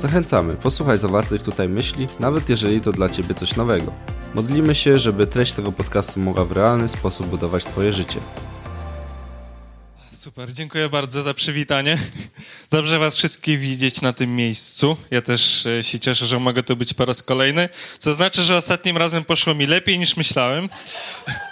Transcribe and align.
Zachęcamy, 0.00 0.56
posłuchaj 0.56 0.98
zawartych 0.98 1.42
tutaj 1.42 1.68
myśli, 1.68 2.06
nawet 2.20 2.48
jeżeli 2.48 2.80
to 2.80 2.92
dla 2.92 3.08
Ciebie 3.08 3.34
coś 3.34 3.56
nowego. 3.56 3.92
Modlimy 4.34 4.74
się, 4.74 4.98
żeby 4.98 5.26
treść 5.26 5.52
tego 5.52 5.72
podcastu 5.72 6.20
mogła 6.20 6.44
w 6.44 6.52
realny 6.52 6.88
sposób 6.88 7.26
budować 7.26 7.64
Twoje 7.64 7.92
życie. 7.92 8.20
Super, 10.16 10.52
dziękuję 10.52 10.88
bardzo 10.88 11.22
za 11.22 11.34
przywitanie. 11.34 11.98
Dobrze 12.70 12.98
Was 12.98 13.16
wszystkich 13.16 13.58
widzieć 13.58 14.00
na 14.00 14.12
tym 14.12 14.36
miejscu. 14.36 14.96
Ja 15.10 15.22
też 15.22 15.66
e, 15.66 15.82
się 15.82 16.00
cieszę, 16.00 16.26
że 16.26 16.38
mogę 16.38 16.62
tu 16.62 16.76
być 16.76 16.94
po 16.94 17.04
raz 17.04 17.22
kolejny, 17.22 17.68
co 17.98 18.12
znaczy, 18.12 18.42
że 18.42 18.56
ostatnim 18.56 18.96
razem 18.96 19.24
poszło 19.24 19.54
mi 19.54 19.66
lepiej 19.66 19.98
niż 19.98 20.16
myślałem. 20.16 20.68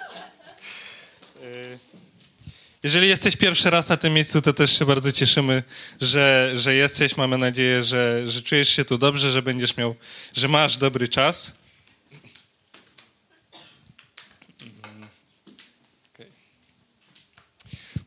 Jeżeli 2.83 3.09
jesteś 3.09 3.37
pierwszy 3.37 3.71
raz 3.71 3.89
na 3.89 3.97
tym 3.97 4.13
miejscu, 4.13 4.43
to 4.43 4.53
też 4.53 4.79
się 4.79 4.87
bardzo 4.87 5.13
cieszymy, 5.13 5.63
że, 6.01 6.53
że 6.55 6.75
jesteś. 6.75 7.17
Mamy 7.17 7.39
nadzieję, 7.39 7.83
że, 7.83 8.23
że 8.27 8.43
czujesz 8.43 8.69
się 8.69 8.85
tu 8.85 8.99
dobrze, 8.99 9.33
że 9.33 9.43
będziesz 9.43 9.77
miał, 9.77 9.95
że 10.35 10.49
masz 10.49 10.77
dobry 10.77 11.09
czas. 11.09 11.59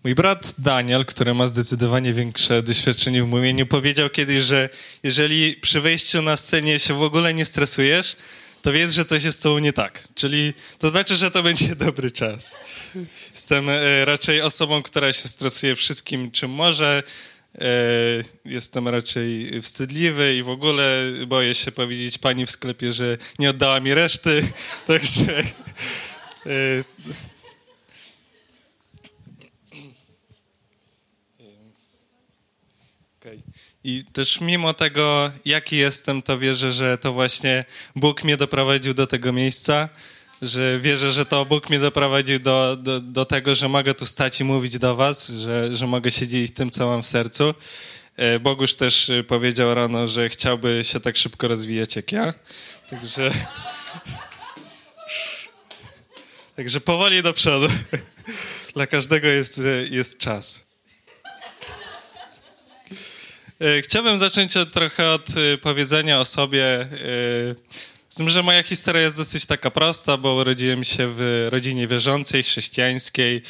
Mój 0.04 0.16
brat 0.16 0.54
Daniel, 0.58 1.06
który 1.06 1.34
ma 1.34 1.48
zdecydowanie 1.48 2.14
większe 2.14 2.64
doświadczenie 2.64 3.24
w 3.24 3.28
mówieniu, 3.28 3.66
powiedział 3.66 4.10
kiedyś, 4.10 4.44
że 4.44 4.70
jeżeli 5.04 5.56
przy 5.56 5.82
wejściu 5.82 6.22
na 6.22 6.38
scenie 6.38 6.80
się 6.80 6.94
w 6.94 7.02
ogóle 7.02 7.34
nie 7.34 7.46
stresujesz, 7.46 8.16
to 8.62 8.72
wiedz, 8.72 8.92
że 8.92 9.06
coś 9.06 9.24
jest 9.24 9.40
z 9.40 9.42
tobą 9.42 9.60
nie 9.60 9.74
tak. 9.74 10.08
Czyli 10.16 10.54
to 10.80 10.90
znaczy, 10.90 11.16
że 11.16 11.32
to 11.32 11.44
będzie 11.44 11.76
dobry 11.86 12.12
czas. 12.12 12.56
Jestem 13.32 13.70
e, 13.70 14.06
raczej 14.06 14.42
osobą, 14.42 14.84
która 14.84 15.14
się 15.14 15.28
stresuje 15.28 15.76
wszystkim, 15.76 16.32
czym 16.32 16.52
może. 16.52 17.04
E, 17.56 17.66
jestem 18.46 18.88
raczej 18.88 19.62
wstydliwy 19.62 20.36
i 20.36 20.44
w 20.44 20.50
ogóle 20.50 21.04
boję 21.28 21.54
się 21.54 21.72
powiedzieć 21.72 22.18
pani 22.18 22.46
w 22.46 22.52
sklepie, 22.52 22.92
że 22.92 23.18
nie 23.40 23.50
oddała 23.50 23.80
mi 23.80 23.94
reszty. 23.94 24.44
Także 24.88 25.44
I 33.84 34.06
też 34.14 34.42
mimo 34.42 34.74
tego, 34.74 35.32
jaki 35.46 35.78
jestem, 35.78 36.22
to 36.22 36.38
wierzę, 36.38 36.72
że 36.74 36.98
to 36.98 37.14
właśnie 37.14 37.66
Bóg 37.96 38.24
mnie 38.24 38.38
doprowadził 38.38 38.94
do 38.94 39.08
tego 39.08 39.34
miejsca, 39.34 39.90
że 40.42 40.80
wierzę, 40.80 41.12
że 41.12 41.26
to 41.26 41.46
Bóg 41.46 41.70
mnie 41.70 41.80
doprowadził 41.80 42.40
do, 42.40 42.76
do, 42.76 43.00
do 43.00 43.26
tego, 43.26 43.56
że 43.56 43.70
mogę 43.70 43.94
tu 43.94 44.06
stać 44.06 44.40
i 44.40 44.44
mówić 44.44 44.78
do 44.78 44.96
was, 44.96 45.28
że, 45.28 45.76
że 45.76 45.88
mogę 45.88 46.12
się 46.12 46.28
dzielić 46.28 46.54
tym, 46.54 46.70
co 46.70 46.88
mam 46.88 47.04
w 47.04 47.06
sercu. 47.06 47.54
E, 48.18 48.40
Bogusz 48.40 48.74
też 48.74 49.12
powiedział 49.28 49.74
rano, 49.74 50.08
że 50.08 50.30
chciałby 50.30 50.82
się 50.84 51.00
tak 51.00 51.18
szybko 51.18 51.48
rozwijać 51.48 51.96
jak 51.96 52.12
ja. 52.12 52.34
Także... 52.90 53.32
Także 56.56 56.82
powoli 56.82 57.24
do 57.24 57.34
przodu. 57.34 57.68
Dla 58.76 58.88
każdego 58.88 59.28
jest, 59.28 59.62
jest 59.90 60.18
czas. 60.18 60.71
E, 63.62 63.82
chciałbym 63.82 64.20
zacząć 64.20 64.58
od, 64.58 64.72
trochę 64.72 65.10
od 65.10 65.30
e, 65.30 65.58
powiedzenia 65.58 66.20
o 66.20 66.26
sobie. 66.26 66.66
E, 66.66 66.88
z 68.10 68.16
tym, 68.16 68.30
że 68.30 68.44
moja 68.44 68.64
historia 68.64 69.02
jest 69.02 69.18
dosyć 69.18 69.46
taka 69.46 69.72
prosta, 69.72 70.18
bo 70.18 70.34
urodziłem 70.34 70.84
się 70.84 71.14
w 71.16 71.48
rodzinie 71.52 71.88
wierzącej, 71.88 72.44
chrześcijańskiej. 72.44 73.42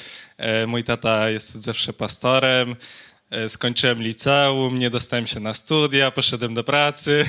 Mój 0.68 0.84
tata 0.84 1.30
jest 1.30 1.56
zawsze 1.56 1.94
pastorem. 1.94 2.76
Skończyłem 3.48 4.04
liceum, 4.04 4.80
nie 4.80 4.90
dostałem 4.90 5.28
się 5.28 5.40
na 5.40 5.54
studia, 5.54 6.12
poszedłem 6.12 6.54
do 6.54 6.64
pracy. 6.64 7.26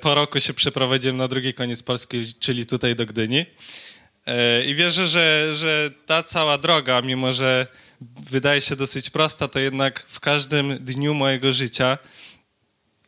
Po 0.00 0.14
roku 0.14 0.40
się 0.40 0.54
przeprowadziłem 0.54 1.16
na 1.16 1.28
drugi 1.28 1.54
koniec 1.54 1.82
Polski, 1.82 2.34
czyli 2.40 2.66
tutaj 2.66 2.96
do 2.96 3.06
Gdyni. 3.06 3.46
I 4.66 4.74
wierzę, 4.74 5.06
że, 5.06 5.54
że 5.54 5.90
ta 6.06 6.22
cała 6.22 6.58
droga, 6.58 7.00
mimo 7.00 7.32
że 7.32 7.66
wydaje 8.30 8.60
się 8.60 8.76
dosyć 8.76 9.10
prosta, 9.10 9.48
to 9.48 9.58
jednak 9.58 10.06
w 10.08 10.20
każdym 10.20 10.78
dniu 10.84 11.14
mojego 11.14 11.52
życia 11.52 11.98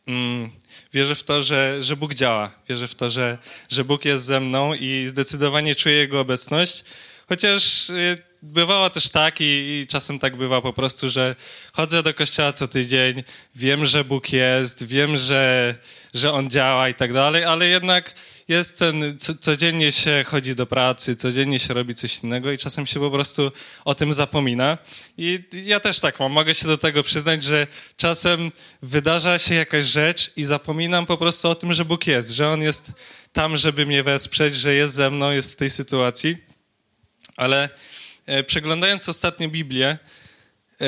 mm, 0.07 0.51
wierzę 0.93 1.15
w 1.15 1.23
to, 1.23 1.41
że, 1.41 1.83
że 1.83 1.97
Bóg 1.97 2.13
działa. 2.13 2.51
Wierzę 2.69 2.87
w 2.87 2.95
to, 2.95 3.09
że, 3.09 3.37
że 3.69 3.83
Bóg 3.83 4.05
jest 4.05 4.25
ze 4.25 4.39
mną 4.39 4.73
i 4.73 5.05
zdecydowanie 5.07 5.75
czuję 5.75 5.95
Jego 5.95 6.19
obecność. 6.19 6.83
Chociaż 7.29 7.89
y, 7.89 8.17
bywało 8.41 8.89
też 8.89 9.09
tak 9.09 9.41
i, 9.41 9.43
i, 9.43 9.87
czasem 9.87 10.19
tak 10.19 10.35
bywa 10.35 10.61
po 10.61 10.73
prostu, 10.73 11.09
że 11.09 11.35
chodzę 11.73 12.03
do 12.03 12.13
kościoła 12.13 12.53
co 12.53 12.67
tydzień, 12.67 13.23
wiem, 13.55 13.85
że 13.85 14.03
Bóg 14.03 14.33
jest, 14.33 14.85
wiem, 14.85 15.17
że, 15.17 15.75
że 16.13 16.33
On 16.33 16.49
działa 16.49 16.89
i 16.89 16.93
tak 16.93 17.13
dalej, 17.13 17.43
ale 17.43 17.67
jednak 17.67 18.15
jest 18.47 18.79
ten, 18.79 19.17
codziennie 19.41 19.91
się 19.91 20.25
chodzi 20.27 20.55
do 20.55 20.65
pracy, 20.65 21.15
codziennie 21.15 21.59
się 21.59 21.73
robi 21.73 21.95
coś 21.95 22.19
innego 22.19 22.51
i 22.51 22.57
czasem 22.57 22.85
się 22.85 22.99
po 22.99 23.11
prostu 23.11 23.51
o 23.85 23.95
tym 23.95 24.13
zapomina. 24.13 24.77
I 25.17 25.39
ja 25.65 25.79
też 25.79 25.99
tak 25.99 26.19
mam, 26.19 26.31
mogę 26.31 26.55
się 26.55 26.67
do 26.67 26.77
tego 26.77 27.03
przyznać, 27.03 27.43
że 27.43 27.67
czasem 27.97 28.51
wydarza 28.81 29.39
się 29.39 29.55
jakaś 29.55 29.85
rzecz 29.85 30.31
i 30.35 30.43
zapominam 30.43 31.05
po 31.05 31.17
prostu 31.17 31.49
o 31.49 31.55
tym, 31.55 31.73
że 31.73 31.85
Bóg 31.85 32.07
jest, 32.07 32.31
że 32.31 32.49
On 32.49 32.61
jest 32.61 32.91
tam, 33.33 33.57
żeby 33.57 33.85
mnie 33.85 34.03
wesprzeć, 34.03 34.55
że 34.55 34.73
jest 34.73 34.93
ze 34.93 35.11
mną, 35.11 35.31
jest 35.31 35.53
w 35.53 35.55
tej 35.55 35.69
sytuacji. 35.69 36.37
Ale 37.37 37.69
przeglądając 38.47 39.09
ostatnio 39.09 39.49
Biblię, 39.49 39.87
e, 39.87 40.87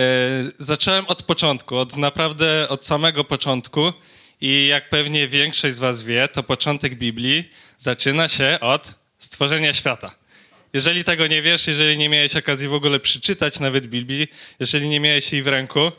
zacząłem 0.58 1.06
od 1.06 1.24
początku, 1.24 1.78
od 1.78 1.98
naprawdę 1.98 2.70
od 2.70 2.86
samego 2.86 3.24
początku 3.24 3.94
i 4.42 4.68
jak 4.68 4.90
pewnie 4.90 5.28
większość 5.28 5.75
z 5.75 5.80
Was 5.80 6.03
wie, 6.03 6.28
to 6.28 6.44
początek 6.44 6.96
Biblii 6.96 7.50
zaczyna 7.78 8.28
się 8.28 8.58
od 8.62 8.96
stworzenia 9.20 9.74
świata. 9.74 10.16
Jeżeli 10.74 11.03
tego 11.03 11.28
nie 11.28 11.42
wiesz, 11.42 11.68
jeżeli 11.68 11.98
nie 11.98 12.09
miałeś 12.09 12.36
okazji 12.36 12.68
w 12.68 12.74
ogóle 12.74 13.00
przeczytać 13.00 13.59
nawet 13.59 13.88
Biblii, 13.88 14.28
jeżeli 14.59 14.90
nie 14.90 15.00
miałeś 15.00 15.34
jej 15.34 15.44
w 15.44 15.48
ręku, 15.48 15.92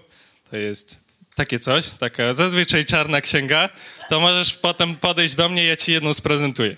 to 0.51 0.57
jest 0.57 0.99
takie 1.35 1.59
coś, 1.59 1.89
taka 1.89 2.35
zazwyczaj 2.35 2.85
czarna 2.85 3.21
księga, 3.21 3.69
to 4.09 4.21
możesz 4.21 4.55
potem 4.55 4.97
podejść 4.97 5.35
do 5.35 5.49
mnie, 5.49 5.65
ja 5.65 5.77
ci 5.77 5.93
jedną 5.93 6.15
sprezentuję. 6.15 6.77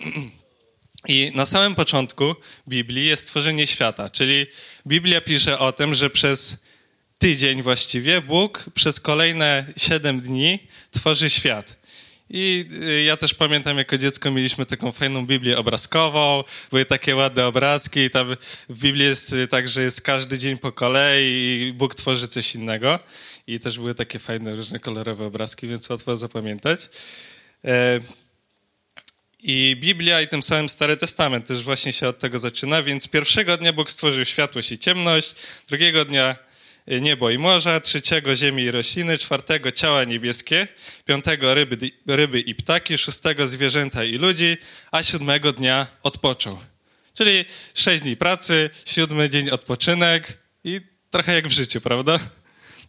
I 1.08 1.32
na 1.34 1.46
samym 1.46 1.74
początku 1.74 2.34
Biblii 2.68 3.06
jest 3.06 3.22
stworzenie 3.22 3.66
świata, 3.66 4.10
czyli 4.10 4.46
Biblia 4.86 5.20
pisze 5.20 5.58
o 5.58 5.72
tym, 5.72 5.94
że 5.94 6.10
przez 6.10 6.64
tydzień 7.18 7.62
właściwie, 7.62 8.20
Bóg 8.20 8.64
przez 8.74 9.00
kolejne 9.00 9.66
siedem 9.76 10.20
dni 10.20 10.58
tworzy 10.90 11.30
świat. 11.30 11.84
I 12.30 12.66
y, 12.88 13.02
ja 13.02 13.16
też 13.16 13.34
pamiętam, 13.34 13.78
jako 13.78 13.98
dziecko 13.98 14.30
mieliśmy 14.30 14.66
taką 14.66 14.92
fajną 14.92 15.26
Biblię 15.26 15.58
obrazkową, 15.58 16.44
były 16.70 16.84
takie 16.84 17.16
ładne 17.16 17.46
obrazki 17.46 18.00
i 18.00 18.10
tam 18.10 18.36
w 18.68 18.80
Biblii 18.80 19.04
jest 19.04 19.32
y, 19.32 19.48
tak, 19.48 19.68
że 19.68 19.82
jest 19.82 20.00
każdy 20.00 20.38
dzień 20.38 20.58
po 20.58 20.72
kolei 20.72 21.26
i 21.60 21.72
Bóg 21.72 21.94
tworzy 21.94 22.28
coś 22.28 22.54
innego. 22.54 22.98
I 23.46 23.60
też 23.60 23.78
były 23.78 23.94
takie 23.94 24.18
fajne, 24.18 24.52
różne 24.52 24.80
kolorowe 24.80 25.26
obrazki, 25.26 25.68
więc 25.68 25.90
łatwo 25.90 26.16
zapamiętać. 26.16 26.88
I 29.46 29.76
Biblia 29.80 30.20
i 30.20 30.28
tym 30.28 30.42
samym 30.42 30.68
Stary 30.68 30.96
Testament 30.96 31.46
też 31.46 31.62
właśnie 31.62 31.92
się 31.92 32.08
od 32.08 32.18
tego 32.18 32.38
zaczyna, 32.38 32.82
więc 32.82 33.08
pierwszego 33.08 33.56
dnia 33.56 33.72
Bóg 33.72 33.90
stworzył 33.90 34.24
światłość 34.24 34.72
i 34.72 34.78
ciemność, 34.78 35.34
drugiego 35.68 36.04
dnia 36.04 36.36
niebo 37.00 37.30
i 37.30 37.38
morza, 37.38 37.80
trzeciego 37.80 38.36
ziemi 38.36 38.62
i 38.62 38.70
rośliny, 38.70 39.18
czwartego 39.18 39.72
ciała 39.72 40.04
niebieskie, 40.04 40.68
piątego 41.04 41.54
ryby, 41.54 41.90
ryby 42.06 42.40
i 42.40 42.54
ptaki, 42.54 42.98
szóstego 42.98 43.48
zwierzęta 43.48 44.04
i 44.04 44.16
ludzi, 44.16 44.56
a 44.90 45.02
siódmego 45.02 45.52
dnia 45.52 45.86
odpoczął. 46.02 46.58
Czyli 47.14 47.44
sześć 47.74 48.02
dni 48.02 48.16
pracy, 48.16 48.70
siódmy 48.86 49.28
dzień 49.28 49.50
odpoczynek 49.50 50.38
i 50.64 50.80
trochę 51.10 51.34
jak 51.34 51.48
w 51.48 51.52
życiu, 51.52 51.80
prawda? 51.80 52.20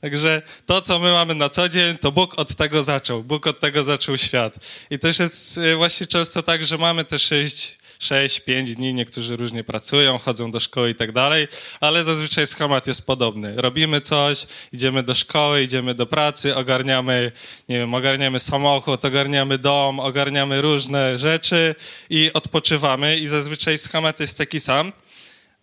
Także 0.01 0.41
to, 0.65 0.81
co 0.81 0.99
my 0.99 1.11
mamy 1.11 1.35
na 1.35 1.49
co 1.49 1.69
dzień, 1.69 1.97
to 1.97 2.11
Bóg 2.11 2.39
od 2.39 2.55
tego 2.55 2.83
zaczął. 2.83 3.23
Bóg 3.23 3.47
od 3.47 3.59
tego 3.59 3.83
zaczął 3.83 4.17
świat. 4.17 4.55
I 4.89 4.99
też 4.99 5.19
jest 5.19 5.57
y, 5.57 5.75
właśnie 5.75 6.07
często 6.07 6.43
tak, 6.43 6.63
że 6.63 6.77
mamy 6.77 7.05
te 7.05 7.19
sześć 7.19 7.77
6-5 7.99 8.75
dni, 8.75 8.93
niektórzy 8.93 9.37
różnie 9.37 9.63
pracują, 9.63 10.17
chodzą 10.17 10.51
do 10.51 10.59
szkoły 10.59 10.89
i 10.89 10.95
tak 10.95 11.11
dalej, 11.11 11.47
ale 11.79 12.03
zazwyczaj 12.03 12.47
schemat 12.47 12.87
jest 12.87 13.07
podobny. 13.07 13.53
Robimy 13.55 14.01
coś, 14.01 14.47
idziemy 14.73 15.03
do 15.03 15.15
szkoły, 15.15 15.63
idziemy 15.63 15.95
do 15.95 16.05
pracy, 16.05 16.55
ogarniamy, 16.55 17.31
nie 17.69 17.79
wiem, 17.79 17.93
ogarniamy 17.93 18.39
samochód, 18.39 19.05
ogarniamy 19.05 19.57
dom, 19.57 19.99
ogarniamy 19.99 20.61
różne 20.61 21.17
rzeczy 21.17 21.75
i 22.09 22.31
odpoczywamy 22.33 23.17
i 23.17 23.27
zazwyczaj 23.27 23.77
schemat 23.77 24.19
jest 24.19 24.37
taki 24.37 24.59
sam, 24.59 24.91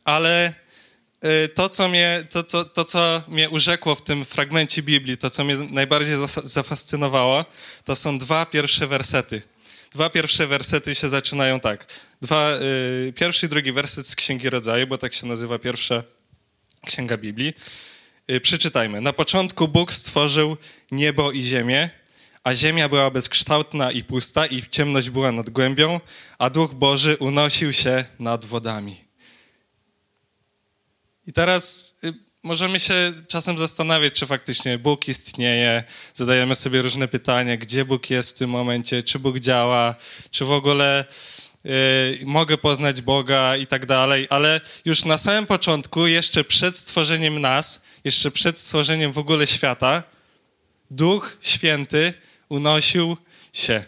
ale 0.05 0.55
to 1.55 1.69
co, 1.69 1.89
mnie, 1.89 2.25
to, 2.31 2.43
to, 2.43 2.65
to, 2.65 2.85
co 2.85 3.23
mnie 3.29 3.51
urzekło 3.51 3.95
w 3.95 4.03
tym 4.03 4.25
fragmencie 4.25 4.83
Biblii, 4.83 5.19
to, 5.19 5.31
co 5.31 5.45
mnie 5.45 5.57
najbardziej 5.57 6.15
zafascynowało, 6.45 7.45
to 7.85 7.97
są 7.97 8.19
dwa 8.19 8.47
pierwsze 8.47 8.87
wersety. 8.87 9.43
Dwa 9.93 10.11
pierwsze 10.11 10.47
wersety 10.47 10.95
się 10.95 11.09
zaczynają 11.09 11.61
tak. 11.61 11.87
Dwa, 12.23 12.55
y, 13.09 13.13
pierwszy 13.17 13.47
i 13.47 13.49
drugi 13.49 13.73
werset 13.73 14.07
z 14.07 14.17
Księgi 14.17 14.51
Rodzaju, 14.51 14.87
bo 14.87 14.99
tak 14.99 15.15
się 15.15 15.27
nazywa 15.27 15.59
pierwsza 15.59 16.03
Księga 16.87 17.17
Biblii. 17.17 17.55
Y, 18.31 18.41
przeczytajmy. 18.41 19.01
Na 19.01 19.13
początku 19.13 19.69
Bóg 19.69 19.93
stworzył 19.93 20.57
niebo 20.91 21.33
i 21.33 21.43
ziemię, 21.43 21.91
a 22.45 22.55
ziemia 22.55 22.89
była 22.89 23.11
bezkształtna 23.11 23.93
i 23.93 24.05
pusta, 24.05 24.47
i 24.47 24.63
ciemność 24.71 25.11
była 25.11 25.33
nad 25.33 25.51
głębią, 25.51 26.01
a 26.39 26.51
Duch 26.51 26.75
Boży 26.75 27.17
unosił 27.17 27.73
się 27.73 28.05
nad 28.19 28.45
wodami. 28.45 29.12
I 31.27 31.33
teraz 31.33 31.95
y, 32.05 32.15
możemy 32.43 32.81
się 32.81 33.13
czasem 33.29 33.59
zastanawiać, 33.59 34.13
czy 34.13 34.27
faktycznie 34.27 34.79
Bóg 34.79 35.09
istnieje. 35.09 35.85
Zadajemy 36.15 36.55
sobie 36.55 36.83
różne 36.83 37.09
pytania, 37.09 37.57
gdzie 37.57 37.85
Bóg 37.85 38.11
jest 38.11 38.31
w 38.31 38.39
tym 38.39 38.51
momencie, 38.51 39.03
czy 39.03 39.19
Bóg 39.19 39.39
działa, 39.39 39.95
czy 40.31 40.45
w 40.45 40.53
ogóle 40.53 41.05
y, 41.67 42.21
mogę 42.25 42.59
poznać 42.59 43.03
Boga 43.03 43.57
i 43.57 43.67
tak 43.67 43.87
dalej. 43.87 44.27
Ale 44.31 44.61
już 44.85 45.05
na 45.05 45.19
samym 45.19 45.47
początku, 45.47 46.07
jeszcze 46.07 46.45
przed 46.45 46.77
stworzeniem 46.79 47.41
nas, 47.41 47.83
jeszcze 48.05 48.31
przed 48.31 48.59
stworzeniem 48.59 49.13
w 49.13 49.19
ogóle 49.19 49.47
świata, 49.47 50.03
Duch 50.91 51.39
Święty 51.41 52.15
unosił 52.49 53.17
się. 53.53 53.85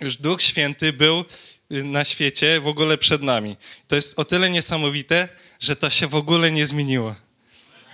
Już 0.00 0.16
Duch 0.16 0.42
Święty 0.42 0.92
był 0.92 1.24
na 1.70 2.04
świecie 2.04 2.60
w 2.60 2.66
ogóle 2.66 2.98
przed 2.98 3.22
nami. 3.22 3.56
To 3.88 3.96
jest 3.96 4.18
o 4.18 4.24
tyle 4.24 4.50
niesamowite, 4.50 5.28
że 5.60 5.76
to 5.76 5.90
się 5.90 6.06
w 6.06 6.14
ogóle 6.14 6.50
nie 6.50 6.66
zmieniło. 6.66 7.14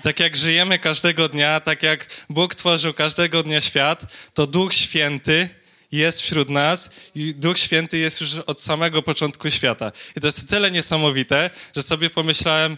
Tak 0.03 0.21
jak 0.21 0.37
żyjemy 0.37 0.79
każdego 0.79 1.29
dnia, 1.29 1.61
tak 1.61 1.83
jak 1.83 2.07
Bóg 2.31 2.55
tworzył 2.55 2.95
każdego 2.95 3.43
dnia 3.43 3.61
świat, 3.61 4.07
to 4.35 4.47
Duch 4.47 4.75
Święty 4.75 5.49
jest 5.93 6.23
wśród 6.23 6.49
nas 6.49 6.91
i 7.15 7.35
Duch 7.35 7.59
Święty 7.59 7.99
jest 7.99 8.21
już 8.21 8.35
od 8.35 8.63
samego 8.63 9.03
początku 9.03 9.51
świata. 9.51 9.93
I 10.17 10.21
to 10.21 10.27
jest 10.27 10.49
tyle 10.49 10.71
niesamowite, 10.71 11.51
że 11.77 11.83
sobie 11.83 12.11
pomyślałem, 12.11 12.77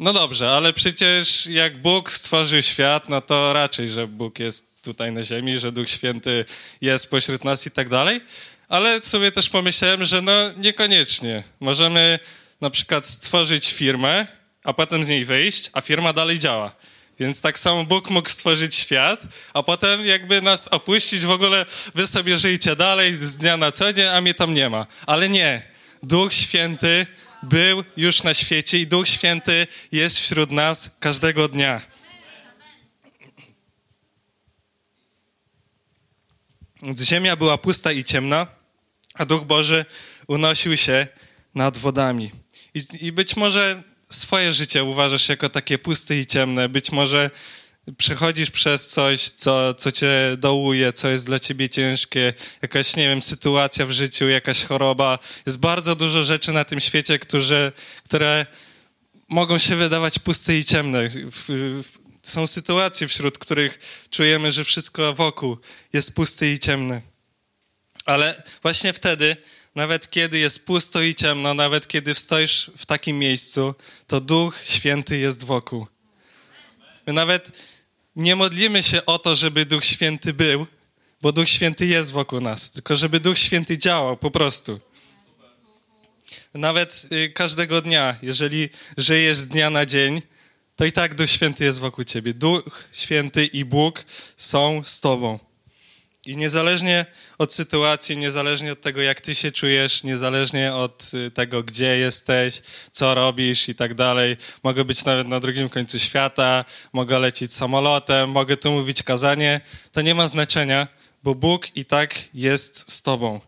no 0.00 0.12
dobrze, 0.12 0.50
ale 0.50 0.72
przecież 0.72 1.46
jak 1.46 1.82
Bóg 1.82 2.12
stworzył 2.12 2.62
świat, 2.62 3.08
no 3.08 3.20
to 3.20 3.52
raczej, 3.52 3.88
że 3.88 4.06
Bóg 4.06 4.38
jest 4.38 4.82
tutaj 4.82 5.12
na 5.12 5.22
ziemi, 5.22 5.58
że 5.58 5.72
Duch 5.72 5.88
Święty 5.88 6.44
jest 6.80 7.10
pośród 7.10 7.44
nas 7.44 7.66
i 7.66 7.70
tak 7.70 7.88
dalej. 7.88 8.20
Ale 8.68 9.02
sobie 9.02 9.32
też 9.32 9.48
pomyślałem, 9.48 10.04
że 10.04 10.22
no 10.22 10.32
niekoniecznie. 10.56 11.44
Możemy 11.60 12.18
na 12.60 12.70
przykład 12.70 13.06
stworzyć 13.06 13.72
firmę, 13.72 14.26
a 14.64 14.72
potem 14.72 15.04
z 15.04 15.08
niej 15.08 15.24
wyjść, 15.24 15.70
a 15.72 15.80
firma 15.80 16.12
dalej 16.12 16.38
działa. 16.38 16.76
Więc 17.18 17.40
tak 17.40 17.58
samo 17.58 17.84
Bóg 17.84 18.10
mógł 18.10 18.28
stworzyć 18.28 18.74
świat, 18.74 19.20
a 19.54 19.62
potem 19.62 20.06
jakby 20.06 20.42
nas 20.42 20.68
opuścić, 20.68 21.20
w 21.20 21.30
ogóle 21.30 21.66
wy 21.94 22.06
sobie 22.06 22.38
żyjcie 22.38 22.76
dalej 22.76 23.16
z 23.16 23.36
dnia 23.36 23.56
na 23.56 23.72
co 23.72 23.92
dzień, 23.92 24.06
a 24.06 24.20
mnie 24.20 24.34
tam 24.34 24.54
nie 24.54 24.70
ma. 24.70 24.86
Ale 25.06 25.28
nie. 25.28 25.62
Duch 26.02 26.34
Święty 26.34 27.06
był 27.42 27.84
już 27.96 28.22
na 28.22 28.34
świecie 28.34 28.78
i 28.78 28.86
Duch 28.86 29.08
Święty 29.08 29.66
jest 29.92 30.20
wśród 30.20 30.50
nas 30.50 30.90
każdego 31.00 31.48
dnia. 31.48 31.80
Ziemia 37.02 37.36
była 37.36 37.58
pusta 37.58 37.92
i 37.92 38.04
ciemna, 38.04 38.46
a 39.14 39.24
Duch 39.24 39.44
Boży 39.44 39.84
unosił 40.28 40.76
się 40.76 41.06
nad 41.54 41.78
wodami. 41.78 42.30
I, 42.74 42.84
I, 43.00 43.12
być 43.12 43.36
może 43.36 43.82
swoje 44.10 44.52
życie 44.52 44.84
uważasz 44.84 45.28
jako 45.28 45.48
takie 45.48 45.78
puste 45.78 46.18
i 46.18 46.26
ciemne. 46.26 46.68
Być 46.68 46.92
może 46.92 47.30
przechodzisz 47.96 48.50
przez 48.50 48.86
coś, 48.86 49.28
co, 49.28 49.74
co 49.74 49.92
cię 49.92 50.36
dołuje, 50.38 50.92
co 50.92 51.08
jest 51.08 51.26
dla 51.26 51.40
ciebie 51.40 51.68
ciężkie, 51.68 52.32
jakaś, 52.62 52.96
nie 52.96 53.08
wiem, 53.08 53.22
sytuacja 53.22 53.86
w 53.86 53.90
życiu, 53.90 54.28
jakaś 54.28 54.64
choroba. 54.64 55.18
Jest 55.46 55.58
bardzo 55.58 55.96
dużo 55.96 56.22
rzeczy 56.22 56.52
na 56.52 56.64
tym 56.64 56.80
świecie, 56.80 57.18
które, 57.18 57.72
które 58.04 58.46
mogą 59.28 59.58
się 59.58 59.76
wydawać 59.76 60.18
puste 60.18 60.56
i 60.56 60.64
ciemne. 60.64 61.08
Są 62.22 62.46
sytuacje, 62.46 63.08
wśród 63.08 63.38
których 63.38 63.78
czujemy, 64.10 64.52
że 64.52 64.64
wszystko 64.64 65.14
wokół 65.14 65.58
jest 65.92 66.14
puste 66.14 66.52
i 66.52 66.58
ciemne. 66.58 67.13
Ale 68.04 68.42
właśnie 68.62 68.92
wtedy 68.92 69.36
nawet 69.74 70.10
kiedy 70.10 70.38
jest 70.38 70.66
pusto 70.66 71.02
i 71.02 71.14
ciemno, 71.14 71.54
nawet 71.54 71.88
kiedy 71.88 72.14
stoisz 72.14 72.70
w 72.76 72.86
takim 72.86 73.18
miejscu, 73.18 73.74
to 74.06 74.20
Duch 74.20 74.60
Święty 74.64 75.18
jest 75.18 75.44
wokół. 75.44 75.86
My 77.06 77.12
nawet 77.12 77.50
nie 78.16 78.36
modlimy 78.36 78.82
się 78.82 79.06
o 79.06 79.18
to, 79.18 79.34
żeby 79.34 79.66
Duch 79.66 79.84
Święty 79.84 80.32
był, 80.32 80.66
bo 81.22 81.32
Duch 81.32 81.48
Święty 81.48 81.86
jest 81.86 82.12
wokół 82.12 82.40
nas, 82.40 82.70
tylko 82.70 82.96
żeby 82.96 83.20
Duch 83.20 83.38
Święty 83.38 83.78
działał 83.78 84.16
po 84.16 84.30
prostu. 84.30 84.80
Nawet 86.54 87.06
y, 87.12 87.30
każdego 87.30 87.80
dnia, 87.80 88.16
jeżeli 88.22 88.68
żyjesz 88.96 89.36
z 89.36 89.46
dnia 89.46 89.70
na 89.70 89.86
dzień, 89.86 90.22
to 90.76 90.84
i 90.84 90.92
tak 90.92 91.14
Duch 91.14 91.30
Święty 91.30 91.64
jest 91.64 91.80
wokół 91.80 92.04
ciebie. 92.04 92.34
Duch 92.34 92.88
Święty 92.92 93.46
i 93.46 93.64
Bóg 93.64 94.04
są 94.36 94.84
z 94.84 95.00
tobą. 95.00 95.38
I 96.26 96.36
niezależnie 96.36 97.06
od 97.38 97.54
sytuacji, 97.54 98.16
niezależnie 98.16 98.72
od 98.72 98.80
tego, 98.80 99.02
jak 99.02 99.20
ty 99.20 99.34
się 99.34 99.52
czujesz, 99.52 100.04
niezależnie 100.04 100.74
od 100.74 101.10
y, 101.14 101.30
tego, 101.30 101.62
gdzie 101.62 101.98
jesteś, 101.98 102.62
co 102.92 103.14
robisz 103.14 103.68
i 103.68 103.74
tak 103.74 103.94
dalej, 103.94 104.36
mogę 104.62 104.84
być 104.84 105.04
nawet 105.04 105.28
na 105.28 105.40
drugim 105.40 105.68
końcu 105.68 105.98
świata, 105.98 106.64
mogę 106.92 107.18
lecieć 107.18 107.54
samolotem, 107.54 108.30
mogę 108.30 108.56
tu 108.56 108.70
mówić 108.70 109.02
kazanie, 109.02 109.60
to 109.92 110.00
nie 110.00 110.14
ma 110.14 110.28
znaczenia, 110.28 110.88
bo 111.22 111.34
Bóg 111.34 111.76
i 111.76 111.84
tak 111.84 112.14
jest 112.34 112.92
z 112.92 113.02
tobą. 113.02 113.40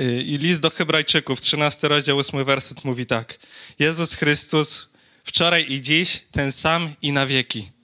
Y, 0.00 0.22
I 0.22 0.38
list 0.38 0.60
do 0.60 0.70
Hebrajczyków, 0.70 1.40
13 1.40 1.88
rozdział, 1.88 2.18
8 2.18 2.44
werset 2.44 2.84
mówi 2.84 3.06
tak. 3.06 3.38
Jezus 3.78 4.14
Chrystus 4.14 4.88
wczoraj 5.24 5.66
i 5.72 5.82
dziś 5.82 6.24
ten 6.30 6.52
sam 6.52 6.94
i 7.02 7.12
na 7.12 7.26
wieki. 7.26 7.79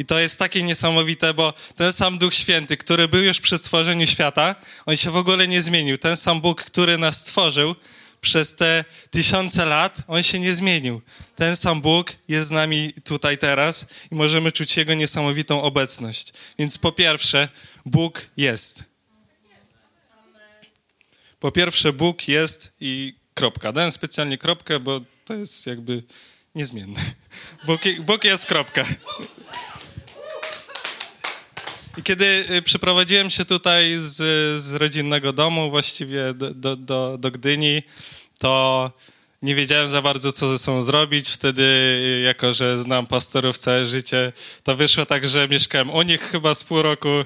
I 0.00 0.04
to 0.04 0.18
jest 0.18 0.38
takie 0.38 0.62
niesamowite, 0.62 1.34
bo 1.34 1.54
ten 1.76 1.92
sam 1.92 2.18
Duch 2.18 2.34
Święty, 2.34 2.76
który 2.76 3.08
był 3.08 3.22
już 3.22 3.40
przy 3.40 3.58
stworzeniu 3.58 4.06
świata, 4.06 4.54
on 4.86 4.96
się 4.96 5.10
w 5.10 5.16
ogóle 5.16 5.48
nie 5.48 5.62
zmienił. 5.62 5.98
Ten 5.98 6.16
sam 6.16 6.40
Bóg, 6.40 6.64
który 6.64 6.98
nas 6.98 7.16
stworzył 7.16 7.74
przez 8.20 8.56
te 8.56 8.84
tysiące 9.10 9.64
lat, 9.64 10.02
on 10.08 10.22
się 10.22 10.38
nie 10.38 10.54
zmienił. 10.54 11.02
Ten 11.36 11.56
sam 11.56 11.80
Bóg 11.80 12.12
jest 12.28 12.48
z 12.48 12.50
nami 12.50 12.92
tutaj 13.04 13.38
teraz 13.38 13.86
i 14.12 14.14
możemy 14.14 14.52
czuć 14.52 14.76
Jego 14.76 14.94
niesamowitą 14.94 15.62
obecność. 15.62 16.32
Więc 16.58 16.78
po 16.78 16.92
pierwsze, 16.92 17.48
Bóg 17.86 18.26
jest. 18.36 18.84
Po 21.40 21.52
pierwsze, 21.52 21.92
Bóg 21.92 22.28
jest 22.28 22.72
i 22.80 23.14
kropka. 23.34 23.72
Dałem 23.72 23.92
specjalnie 23.92 24.38
kropkę, 24.38 24.80
bo 24.80 25.00
to 25.24 25.34
jest 25.34 25.66
jakby 25.66 26.02
niezmienne. 26.54 27.00
Bóg, 27.66 27.80
Bóg 28.00 28.24
jest 28.24 28.46
kropka. 28.46 28.84
I 32.00 32.02
kiedy 32.02 32.44
y, 32.50 32.62
przeprowadziłem 32.62 33.30
się 33.30 33.44
tutaj 33.44 33.96
z, 33.98 34.16
z 34.62 34.72
rodzinnego 34.72 35.32
domu, 35.32 35.70
właściwie 35.70 36.34
do, 36.34 36.76
do, 36.76 37.18
do 37.18 37.30
Gdyni, 37.30 37.82
to 38.38 38.92
nie 39.42 39.54
wiedziałem 39.54 39.88
za 39.88 40.02
bardzo, 40.02 40.32
co 40.32 40.48
ze 40.48 40.58
sobą 40.58 40.82
zrobić. 40.82 41.28
Wtedy, 41.28 41.62
y, 41.62 42.20
jako 42.24 42.52
że 42.52 42.78
znam 42.78 43.06
pastorów 43.06 43.58
całe 43.58 43.86
życie, 43.86 44.32
to 44.64 44.76
wyszło 44.76 45.06
tak, 45.06 45.28
że 45.28 45.48
mieszkałem 45.48 45.90
u 45.90 46.02
nich 46.02 46.20
chyba 46.20 46.54
z 46.54 46.64
pół 46.64 46.82
roku. 46.82 47.24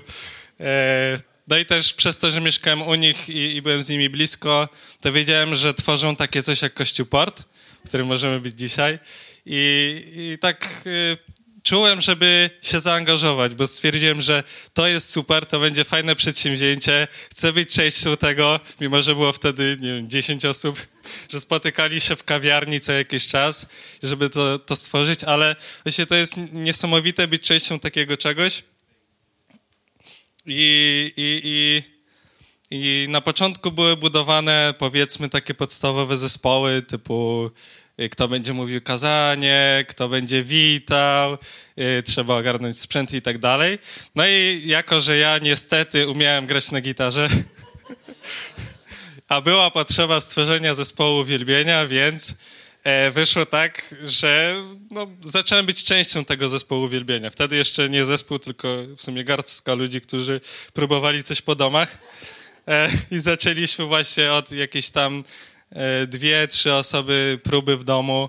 E, 0.61 1.19
no 1.49 1.59
i 1.59 1.67
też 1.67 1.93
przez 1.93 2.19
to, 2.19 2.31
że 2.31 2.41
mieszkałem 2.41 2.83
u 2.83 2.95
nich 2.95 3.29
i, 3.29 3.57
i 3.57 3.63
byłem 3.63 3.83
z 3.83 3.89
nimi 3.89 4.09
blisko, 4.09 4.69
to 5.01 5.13
wiedziałem, 5.13 5.55
że 5.55 5.75
tworzą 5.75 6.17
takie 6.17 6.43
coś 6.43 6.63
jak 6.63 6.75
Kościół 6.75 7.07
Port, 7.07 7.45
w 7.85 7.89
którym 7.89 8.07
możemy 8.07 8.41
być 8.41 8.59
dzisiaj. 8.59 8.99
I, 9.47 10.05
i 10.17 10.39
tak 10.39 10.69
y, 10.87 11.17
czułem, 11.65 12.01
żeby 12.01 12.51
się 12.63 12.81
zaangażować, 12.81 13.55
bo 13.55 13.67
stwierdziłem, 13.67 14.21
że 14.21 14.45
to 14.75 14.87
jest 14.87 15.11
super, 15.11 15.47
to 15.47 15.61
będzie 15.61 15.85
fajne 15.85 16.17
przedsięwzięcie, 16.17 17.09
chcę 17.31 17.53
być 17.53 17.75
częścią 17.75 18.17
tego, 18.17 18.61
mimo 18.81 19.03
że 19.03 19.15
było 19.15 19.33
wtedy, 19.33 19.77
nie 19.81 19.89
wiem, 19.89 20.11
10 20.11 20.45
osób, 20.45 20.87
że 21.33 21.41
spotykali 21.41 22.01
się 22.01 22.17
w 22.17 22.25
kawiarni 22.25 22.81
co 22.81 22.93
jakiś 22.93 23.27
czas, 23.27 23.67
żeby 24.03 24.31
to, 24.31 24.59
to 24.59 24.77
stworzyć, 24.77 25.25
ale 25.25 25.57
właśnie 25.85 26.07
to 26.07 26.15
jest 26.15 26.35
niesamowite 26.53 27.29
być 27.29 27.43
częścią 27.43 27.81
takiego 27.81 28.17
czegoś. 28.17 28.65
I, 30.47 31.13
i, 31.17 31.41
i 31.45 31.95
I 32.71 33.07
na 33.09 33.21
początku 33.21 33.73
były 33.73 33.97
budowane, 33.97 34.75
powiedzmy, 34.79 35.29
takie 35.29 35.55
podstawowe 35.55 36.19
zespoły 36.19 36.83
typu 36.83 37.51
kto 38.11 38.29
będzie 38.29 38.53
mówił 38.53 38.81
kazanie, 38.83 39.85
kto 39.89 40.09
będzie 40.09 40.43
witał, 40.43 41.39
y, 41.79 42.03
trzeba 42.03 42.37
ogarnąć 42.37 42.79
sprzęt 42.79 43.13
i 43.13 43.23
tak 43.23 43.39
dalej. 43.39 43.79
No 44.15 44.27
i 44.27 44.63
jako, 44.67 45.01
że 45.01 45.17
ja 45.17 45.39
niestety 45.39 46.09
umiałem 46.09 46.47
grać 46.47 46.71
na 46.71 46.81
gitarze, 46.81 47.29
a 49.29 49.41
była 49.41 49.71
potrzeba 49.71 50.21
stworzenia 50.21 50.75
zespołu 50.75 51.21
uwielbienia, 51.21 51.87
więc 51.87 52.35
e, 52.85 53.11
wyszło 53.11 53.47
tak, 53.47 53.95
że 54.03 54.63
no, 54.91 55.07
zacząłem 55.23 55.67
być 55.67 55.85
częścią 55.85 56.25
tego 56.25 56.49
zespołu 56.49 56.83
uwielbienia. 56.83 57.31
Wtedy 57.31 57.57
jeszcze 57.57 57.89
nie 57.89 58.05
zespół, 58.05 58.39
tylko 58.39 58.69
w 58.97 59.03
sumie 59.03 59.25
garstka 59.25 59.75
ludzi, 59.75 60.01
którzy 60.01 60.41
próbowali 60.73 61.23
coś 61.23 61.43
po 61.43 61.55
domach. 61.55 61.99
E, 62.69 62.89
I 63.11 63.19
zaczęliśmy 63.19 63.85
właśnie 63.85 64.33
od 64.33 64.53
jakiejś 64.53 64.91
tam 64.91 65.25
dwie, 66.07 66.49
trzy 66.49 66.73
osoby 66.73 67.39
próby 67.43 67.77
w 67.77 67.85
domu 67.85 68.29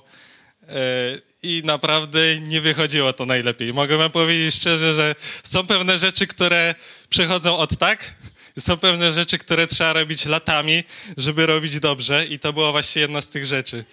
i 1.43 1.61
naprawdę 1.65 2.39
nie 2.39 2.61
wychodziło 2.61 3.13
to 3.13 3.25
najlepiej. 3.25 3.73
Mogę 3.73 3.97
wam 3.97 4.11
powiedzieć 4.11 4.55
szczerze, 4.55 4.93
że 4.93 5.15
są 5.43 5.67
pewne 5.67 5.97
rzeczy, 5.97 6.27
które 6.27 6.75
przychodzą 7.09 7.57
od 7.57 7.77
tak, 7.77 8.13
są 8.59 8.77
pewne 8.77 9.11
rzeczy, 9.11 9.37
które 9.37 9.67
trzeba 9.67 9.93
robić 9.93 10.25
latami, 10.25 10.83
żeby 11.17 11.45
robić 11.45 11.79
dobrze 11.79 12.25
i 12.25 12.39
to 12.39 12.53
była 12.53 12.71
właśnie 12.71 13.01
jedna 13.01 13.21
z 13.21 13.29
tych 13.29 13.45
rzeczy. 13.45 13.85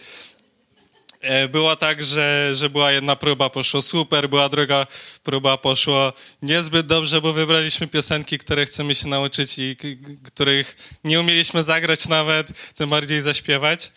E, 1.23 1.49
było 1.49 1.77
tak, 1.77 2.05
że, 2.05 2.51
że 2.55 2.71
była 2.71 2.93
jedna 2.93 3.17
próba, 3.17 3.51
poszło 3.51 3.83
super, 3.83 4.29
była 4.29 4.49
druga 4.49 4.87
próba, 5.23 5.57
poszło 5.57 6.13
niezbyt 6.43 6.87
dobrze, 6.87 7.21
bo 7.21 7.33
wybraliśmy 7.33 7.87
piosenki, 7.87 8.39
które 8.39 8.67
chcemy 8.67 8.95
się 8.95 9.09
nauczyć 9.09 9.59
i 9.59 9.77
których 10.25 10.97
nie 11.05 11.21
umieliśmy 11.21 11.63
zagrać 11.63 12.09
nawet, 12.09 12.49
tym 12.75 12.91
bardziej 12.91 13.21
zaśpiewać. 13.21 13.93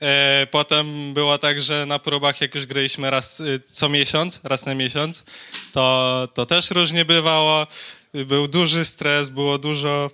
E, 0.00 0.46
potem 0.50 1.14
było 1.14 1.38
tak, 1.38 1.60
że 1.60 1.86
na 1.86 1.98
próbach, 1.98 2.40
jak 2.40 2.54
już 2.54 2.66
graliśmy 2.66 3.10
raz 3.10 3.40
y, 3.40 3.60
co 3.72 3.88
miesiąc, 3.88 4.40
raz 4.44 4.66
na 4.66 4.74
miesiąc, 4.74 5.24
to, 5.72 6.28
to 6.34 6.46
też 6.46 6.70
różnie 6.70 7.04
bywało 7.04 7.66
był 8.14 8.48
duży 8.48 8.84
stres, 8.84 9.28
było 9.28 9.58
dużo, 9.58 10.10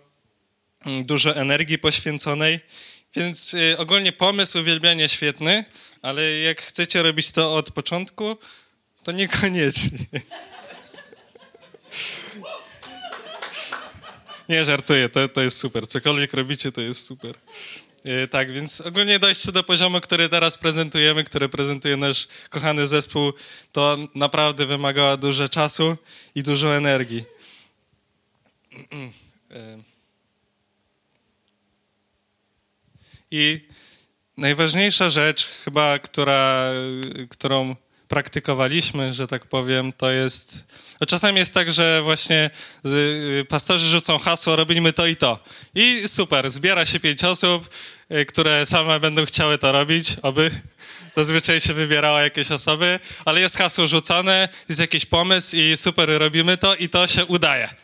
dużo 1.05 1.37
energii 1.37 1.79
poświęconej, 1.79 2.61
więc 3.17 3.57
ogólnie 3.79 4.13
pomysł 4.13 4.59
uwielbiania 4.59 5.09
świetny, 5.09 5.65
ale 6.03 6.31
jak 6.31 6.63
chcecie 6.63 7.03
robić 7.03 7.31
to 7.31 7.55
od 7.55 7.71
początku, 7.71 8.37
to 9.03 9.13
niekoniecznie. 9.13 9.99
Nie, 14.49 14.65
żartuję, 14.65 15.09
to, 15.09 15.29
to 15.29 15.43
jest 15.43 15.59
super. 15.59 15.89
Cokolwiek 15.89 16.35
robicie, 16.35 16.73
to 16.73 16.81
jest 16.81 17.07
super. 17.07 17.35
Y, 18.25 18.29
tak, 18.29 18.53
więc 18.53 18.81
ogólnie 18.81 19.19
dojście 19.19 19.53
do 19.53 19.63
poziomu, 19.63 20.01
który 20.01 20.29
teraz 20.29 20.59
prezentujemy, 20.59 21.25
który 21.25 21.49
prezentuje 21.49 21.97
nasz 21.97 22.29
kochany 22.51 22.87
zespół, 22.87 23.33
to 23.73 23.99
naprawdę 24.15 24.67
wymagało 24.67 25.17
dużo 25.17 25.49
czasu 25.49 25.97
i 26.35 26.43
dużo 26.43 26.77
energii. 26.77 27.25
I 33.31 33.61
najważniejsza 34.37 35.11
rzecz, 35.11 35.49
chyba, 35.65 35.99
która, 35.99 36.71
którą 37.29 37.77
praktykowaliśmy, 38.09 39.13
że 39.13 39.27
tak 39.27 39.47
powiem, 39.47 39.93
to 39.93 40.11
jest. 40.11 40.67
No 41.01 41.07
czasami 41.07 41.39
jest 41.39 41.55
tak, 41.55 41.73
że 41.73 42.03
właśnie 42.03 42.51
y, 42.87 43.47
pastorzy 43.49 43.89
rzucą 43.89 44.19
hasło, 44.19 44.57
robimy 44.57 44.93
to 44.93 45.07
i 45.07 45.17
to. 45.17 45.39
I 45.75 46.03
super, 46.07 46.51
zbiera 46.51 46.87
się 46.87 47.01
pięć 47.01 47.25
osób, 47.25 47.69
y, 48.11 48.27
które 48.27 48.67
same 48.67 49.01
będą 49.01 49.25
chciały 49.25 49.59
to 49.59 49.73
robić, 49.73 50.17
aby 50.23 50.51
zazwyczaj 51.17 51.61
się 51.61 51.75
wybierało 51.75 52.19
jakieś 52.19 52.51
osoby, 52.51 53.01
ale 53.25 53.41
jest 53.41 53.57
hasło 53.57 53.87
rzucone, 53.87 54.49
jest 54.69 54.81
jakiś 54.81 55.07
pomysł 55.07 55.57
i 55.57 55.77
super, 55.77 56.11
robimy 56.19 56.57
to 56.57 56.75
i 56.75 56.89
to 56.89 57.07
się 57.07 57.27
udaje. 57.27 57.82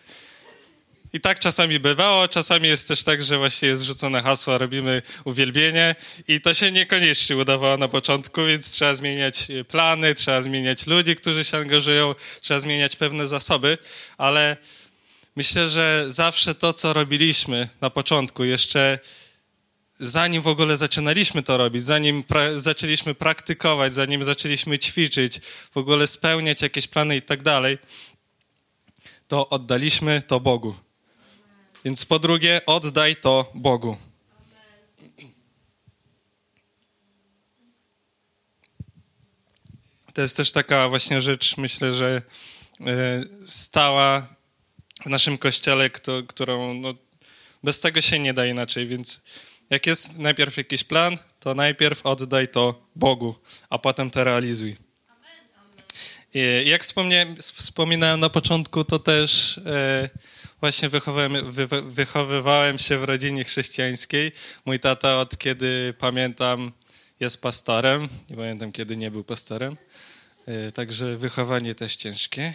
I 1.12 1.21
tak 1.21 1.41
czasami 1.41 1.81
bywało, 1.81 2.29
czasami 2.29 2.69
jest 2.69 2.88
też 2.88 3.05
tak, 3.05 3.23
że 3.23 3.38
właśnie 3.38 3.69
jest 3.69 3.83
rzucone 3.83 4.23
hasło, 4.23 4.59
robimy 4.59 5.03
uwielbienie. 5.25 5.95
I 6.29 6.41
to 6.41 6.55
się 6.55 6.73
niekoniecznie 6.73 7.37
udawało 7.37 7.77
na 7.77 7.88
początku, 7.88 8.45
więc 8.45 8.71
trzeba 8.71 8.95
zmieniać 8.95 9.50
e, 9.50 9.65
plany, 9.65 10.15
trzeba 10.15 10.43
zmieniać 10.43 10.87
ludzi, 10.87 11.17
którzy 11.17 11.45
się 11.45 11.59
angażują, 11.59 12.15
trzeba 12.41 12.61
zmieniać 12.61 12.97
pewne 12.97 13.29
zasoby, 13.29 13.79
ale 14.19 14.57
myślę, 15.37 15.69
że 15.69 16.05
zawsze 16.09 16.55
to, 16.55 16.73
co 16.73 16.93
robiliśmy 16.93 17.69
na 17.81 17.91
początku, 17.91 18.45
jeszcze 18.45 18.99
zanim 20.00 20.43
w 20.43 20.47
ogóle 20.47 20.77
zaczynaliśmy 20.77 21.43
to 21.43 21.57
robić, 21.57 21.85
zanim 21.85 22.23
pra 22.23 22.59
zaczęliśmy 22.59 23.15
praktykować, 23.15 23.95
zanim 23.95 24.25
zaczęliśmy 24.25 24.79
ćwiczyć, 24.79 25.41
w 25.75 25.77
ogóle 25.77 26.07
spełniać 26.07 26.62
jakieś 26.62 26.87
plany 26.87 27.17
i 27.17 27.23
tak 27.23 27.43
dalej, 27.43 27.79
to 29.29 29.49
oddaliśmy 29.49 30.23
to 30.23 30.41
Bogu. 30.41 30.88
Więc 31.85 32.04
po 32.04 32.18
drugie, 32.18 32.61
oddaj 32.66 33.16
to 33.16 33.52
Bogu. 33.54 33.97
To 40.14 40.23
jest 40.23 40.37
też 40.37 40.52
taka 40.52 40.88
właśnie 40.88 41.20
rzecz, 41.20 41.56
myślę, 41.56 41.92
że 41.92 42.23
e, 42.80 43.25
stała 43.47 44.26
w 45.06 45.06
naszym 45.06 45.38
kościele, 45.38 45.90
którą 46.28 46.75
no, 46.75 46.94
bez 47.64 47.80
tego 47.80 48.00
się 48.00 48.18
nie 48.18 48.35
da 48.35 48.47
inaczej, 48.47 48.87
więc 48.87 49.20
jak 49.70 49.87
jest 49.87 50.18
najpierw 50.18 50.56
jakiś 50.56 50.85
plan, 50.85 51.18
to 51.40 51.54
najpierw 51.54 52.06
oddaj 52.06 52.49
to 52.49 52.87
Bogu, 52.97 53.35
a 53.70 53.78
potem 53.78 54.11
to 54.11 54.25
realizuj. 54.25 54.76
Jak 56.64 56.82
wspominałem 57.42 58.20
na 58.20 58.30
początku, 58.30 58.85
to 58.85 58.99
też 58.99 59.58
e, 59.58 60.08
właśnie 60.61 60.88
wychowałem, 60.88 61.53
wy, 61.53 61.67
wychowywałem 61.83 62.79
się 62.79 62.99
w 62.99 63.05
rodzinie 63.05 63.45
chrześcijańskiej. 63.45 64.33
Mój 64.65 64.81
tata 64.81 65.21
od 65.21 65.38
kiedy 65.38 65.95
pamiętam 65.99 66.73
jest 67.21 67.43
pastorem. 67.43 68.09
Nie 68.31 68.37
pamiętam 68.37 68.73
kiedy 68.73 68.97
nie 68.97 69.11
był 69.11 69.25
pastorem. 69.25 69.77
E, 70.47 70.73
także 70.73 71.17
wychowanie 71.17 71.75
też 71.75 71.97
ciężkie. 71.97 72.55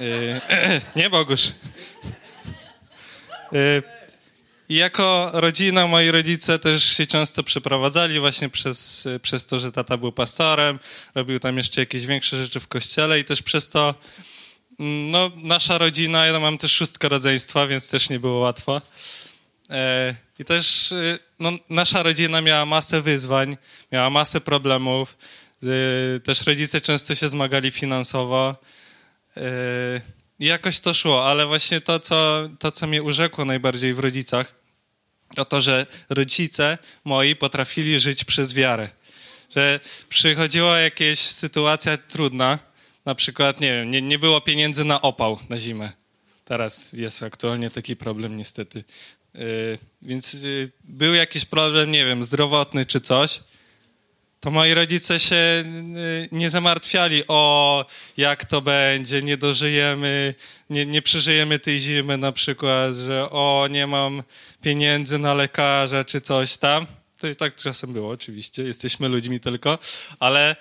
E, 0.00 0.80
nie, 0.96 1.10
Bogusz. 1.10 1.52
E, 3.52 3.82
jako 4.68 5.30
rodzina, 5.34 5.86
moi 5.86 6.10
rodzice 6.10 6.58
też 6.58 6.96
się 6.96 7.06
często 7.06 7.42
przeprowadzali 7.42 8.20
właśnie 8.20 8.48
przez, 8.48 9.08
przez 9.22 9.46
to, 9.46 9.58
że 9.58 9.72
tata 9.72 9.96
był 9.96 10.12
pastorem, 10.12 10.78
robił 11.14 11.38
tam 11.38 11.56
jeszcze 11.56 11.80
jakieś 11.80 12.06
większe 12.06 12.36
rzeczy 12.36 12.60
w 12.60 12.68
kościele 12.68 13.20
i 13.20 13.24
też 13.24 13.42
przez 13.42 13.68
to 13.68 13.94
no, 14.82 15.30
nasza 15.36 15.78
rodzina, 15.78 16.26
ja 16.26 16.40
mam 16.40 16.58
też 16.58 16.72
szóstkę 16.72 17.08
rodzeństwa, 17.08 17.66
więc 17.66 17.88
też 17.88 18.10
nie 18.10 18.20
było 18.20 18.38
łatwo. 18.38 18.82
E, 19.70 20.14
I 20.38 20.44
też 20.44 20.92
e, 20.92 21.18
no, 21.38 21.52
nasza 21.70 22.02
rodzina 22.02 22.40
miała 22.40 22.66
masę 22.66 23.02
wyzwań, 23.02 23.56
miała 23.92 24.10
masę 24.10 24.40
problemów. 24.40 25.16
E, 25.62 26.20
też 26.20 26.46
rodzice 26.46 26.80
często 26.80 27.14
się 27.14 27.28
zmagali 27.28 27.70
finansowo. 27.70 28.56
I 30.38 30.46
jakoś 30.46 30.80
to 30.80 30.94
szło, 30.94 31.30
ale 31.30 31.46
właśnie 31.46 31.80
to 31.80 32.00
co, 32.00 32.48
to, 32.58 32.72
co 32.72 32.86
mnie 32.86 33.02
urzekło 33.02 33.44
najbardziej 33.44 33.94
w 33.94 33.98
rodzicach, 33.98 34.54
to 35.34 35.44
to, 35.44 35.60
że 35.60 35.86
rodzice 36.08 36.78
moi 37.04 37.36
potrafili 37.36 38.00
żyć 38.00 38.24
przez 38.24 38.54
wiarę. 38.54 38.90
Że 39.56 39.80
przychodziła 40.08 40.78
jakaś 40.78 41.18
sytuacja 41.18 41.96
trudna, 41.96 42.58
na 43.04 43.14
przykład, 43.14 43.60
nie 43.60 43.72
wiem, 43.72 43.90
nie, 43.90 44.02
nie 44.02 44.18
było 44.18 44.40
pieniędzy 44.40 44.84
na 44.84 45.02
opał 45.02 45.38
na 45.48 45.58
zimę. 45.58 45.92
Teraz 46.44 46.92
jest 46.92 47.22
aktualnie 47.22 47.70
taki 47.70 47.96
problem 47.96 48.36
niestety. 48.36 48.84
Yy, 49.34 49.78
więc 50.02 50.34
yy, 50.34 50.70
był 50.84 51.14
jakiś 51.14 51.44
problem, 51.44 51.90
nie 51.90 52.06
wiem, 52.06 52.24
zdrowotny 52.24 52.86
czy 52.86 53.00
coś, 53.00 53.40
to 54.40 54.50
moi 54.50 54.74
rodzice 54.74 55.20
się 55.20 55.64
yy, 55.94 56.28
nie 56.32 56.50
zamartwiali 56.50 57.22
o 57.28 57.86
jak 58.16 58.44
to 58.44 58.60
będzie, 58.60 59.22
nie 59.22 59.36
dożyjemy, 59.36 60.34
nie, 60.70 60.86
nie 60.86 61.02
przeżyjemy 61.02 61.58
tej 61.58 61.78
zimy 61.78 62.18
na 62.18 62.32
przykład, 62.32 62.94
że 62.94 63.30
o 63.30 63.68
nie 63.70 63.86
mam 63.86 64.22
pieniędzy 64.62 65.18
na 65.18 65.34
lekarza 65.34 66.04
czy 66.04 66.20
coś 66.20 66.56
tam. 66.56 66.86
To 67.18 67.28
i 67.28 67.36
tak 67.36 67.56
czasem 67.56 67.92
było 67.92 68.10
oczywiście, 68.10 68.62
jesteśmy 68.62 69.08
ludźmi 69.08 69.40
tylko, 69.40 69.78
ale 70.20 70.56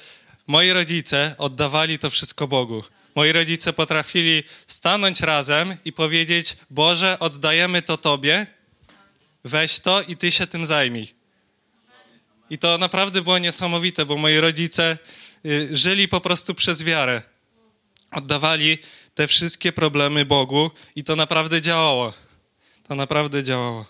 moi 0.48 0.74
rodzice 0.74 1.36
oddawali 1.38 2.00
to 2.00 2.10
wszystko 2.10 2.48
Bogu. 2.48 2.84
Moi 3.16 3.32
rodzice 3.32 3.74
potrafili 3.74 4.44
stanąć 4.68 5.22
razem 5.22 5.78
i 5.86 5.94
powiedzieć: 5.94 6.58
Boże, 6.70 7.20
oddajemy 7.20 7.82
to 7.82 7.98
Tobie, 7.98 8.48
weź 9.44 9.80
to 9.80 10.02
i 10.02 10.18
Ty 10.18 10.32
się 10.32 10.48
tym 10.48 10.66
zajmij. 10.66 11.14
I 12.50 12.58
to 12.58 12.78
naprawdę 12.78 13.22
było 13.22 13.38
niesamowite, 13.38 14.06
bo 14.06 14.18
moi 14.18 14.40
rodzice 14.40 14.98
y, 15.46 15.70
żyli 15.72 16.08
po 16.08 16.22
prostu 16.22 16.56
przez 16.56 16.84
wiarę. 16.84 17.22
Oddawali 18.12 18.78
te 19.16 19.28
wszystkie 19.28 19.72
problemy 19.72 20.26
Bogu 20.26 20.72
i 20.96 21.04
to 21.04 21.16
naprawdę 21.16 21.62
działało. 21.62 22.14
To 22.88 22.96
naprawdę 22.96 23.44
działało. 23.44 23.86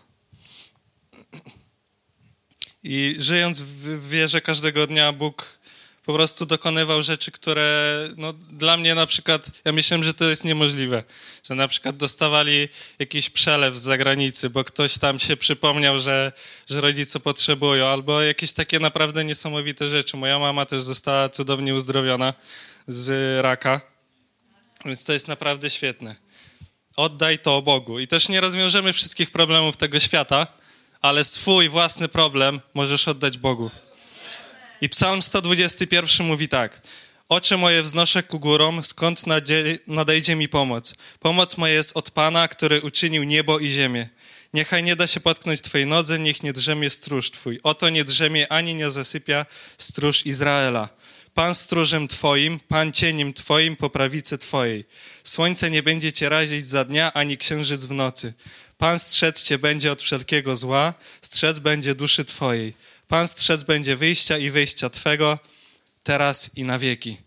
I 2.83 3.15
żyjąc 3.19 3.59
w 3.59 4.09
wierze 4.09 4.41
każdego 4.41 4.87
dnia, 4.87 5.11
Bóg 5.11 5.59
po 6.05 6.13
prostu 6.13 6.45
dokonywał 6.45 7.03
rzeczy, 7.03 7.31
które 7.31 8.09
no, 8.17 8.33
dla 8.33 8.77
mnie 8.77 8.95
na 8.95 9.05
przykład, 9.05 9.51
ja 9.65 9.71
myślałem, 9.71 10.03
że 10.03 10.13
to 10.13 10.29
jest 10.29 10.43
niemożliwe, 10.43 11.03
że 11.43 11.55
na 11.55 11.67
przykład 11.67 11.97
dostawali 11.97 12.69
jakiś 12.99 13.29
przelew 13.29 13.77
z 13.77 13.81
zagranicy, 13.81 14.49
bo 14.49 14.63
ktoś 14.63 14.97
tam 14.97 15.19
się 15.19 15.37
przypomniał, 15.37 15.99
że, 15.99 16.31
że 16.69 16.81
rodzice 16.81 17.19
potrzebują, 17.19 17.87
albo 17.87 18.21
jakieś 18.21 18.51
takie 18.51 18.79
naprawdę 18.79 19.25
niesamowite 19.25 19.87
rzeczy. 19.87 20.17
Moja 20.17 20.39
mama 20.39 20.65
też 20.65 20.81
została 20.81 21.29
cudownie 21.29 21.75
uzdrowiona 21.75 22.33
z 22.87 23.39
raka, 23.41 23.81
więc 24.85 25.03
to 25.03 25.13
jest 25.13 25.27
naprawdę 25.27 25.69
świetne. 25.69 26.15
Oddaj 26.95 27.39
to 27.39 27.61
Bogu. 27.61 27.99
I 27.99 28.07
też 28.07 28.29
nie 28.29 28.41
rozwiążemy 28.41 28.93
wszystkich 28.93 29.31
problemów 29.31 29.77
tego 29.77 29.99
świata, 29.99 30.47
ale 31.01 31.23
swój 31.23 31.69
własny 31.69 32.07
problem 32.07 32.61
możesz 32.73 33.07
oddać 33.07 33.37
Bogu. 33.37 33.71
I 34.81 34.89
Psalm 34.89 35.21
121 35.21 36.27
mówi 36.27 36.47
tak. 36.47 36.81
Oczy 37.29 37.57
moje 37.57 37.83
wznoszę 37.83 38.23
ku 38.23 38.39
górom, 38.39 38.83
skąd 38.83 39.23
nadejdzie 39.87 40.35
mi 40.35 40.49
pomoc. 40.49 40.95
Pomoc 41.19 41.57
moja 41.57 41.73
jest 41.73 41.97
od 41.97 42.11
Pana, 42.11 42.47
który 42.47 42.81
uczynił 42.81 43.23
niebo 43.23 43.59
i 43.59 43.69
ziemię. 43.69 44.09
Niechaj 44.53 44.83
nie 44.83 44.95
da 44.95 45.07
się 45.07 45.19
potknąć 45.19 45.61
Twojej 45.61 45.87
nodze, 45.87 46.19
niech 46.19 46.43
nie 46.43 46.53
drzemie 46.53 46.89
stróż 46.89 47.31
Twój. 47.31 47.59
Oto 47.63 47.89
nie 47.89 48.03
drzemie 48.03 48.51
ani 48.51 48.75
nie 48.75 48.91
zasypia 48.91 49.45
stróż 49.77 50.25
Izraela. 50.25 50.89
Pan 51.33 51.55
stróżem 51.55 52.07
Twoim, 52.07 52.59
Pan 52.59 52.91
cieniem 52.91 53.33
Twoim 53.33 53.75
po 53.75 53.89
prawicy 53.89 54.37
Twojej. 54.37 54.85
Słońce 55.23 55.69
nie 55.69 55.83
będzie 55.83 56.13
Cię 56.13 56.29
razić 56.29 56.67
za 56.67 56.85
dnia, 56.85 57.13
ani 57.13 57.37
księżyc 57.37 57.85
w 57.85 57.91
nocy. 57.91 58.33
Pan 58.77 58.99
strzec 58.99 59.43
Cię 59.43 59.57
będzie 59.57 59.91
od 59.91 60.01
wszelkiego 60.01 60.57
zła, 60.57 60.93
strzec 61.21 61.59
będzie 61.59 61.95
duszy 61.95 62.25
Twojej. 62.25 62.73
Pan 63.11 63.27
strzec 63.27 63.63
będzie 63.63 63.95
wyjścia 63.95 64.37
i 64.37 64.49
wyjścia 64.49 64.89
Twego, 64.89 65.39
teraz 66.03 66.57
i 66.57 66.63
na 66.63 66.79
wieki. 66.79 67.17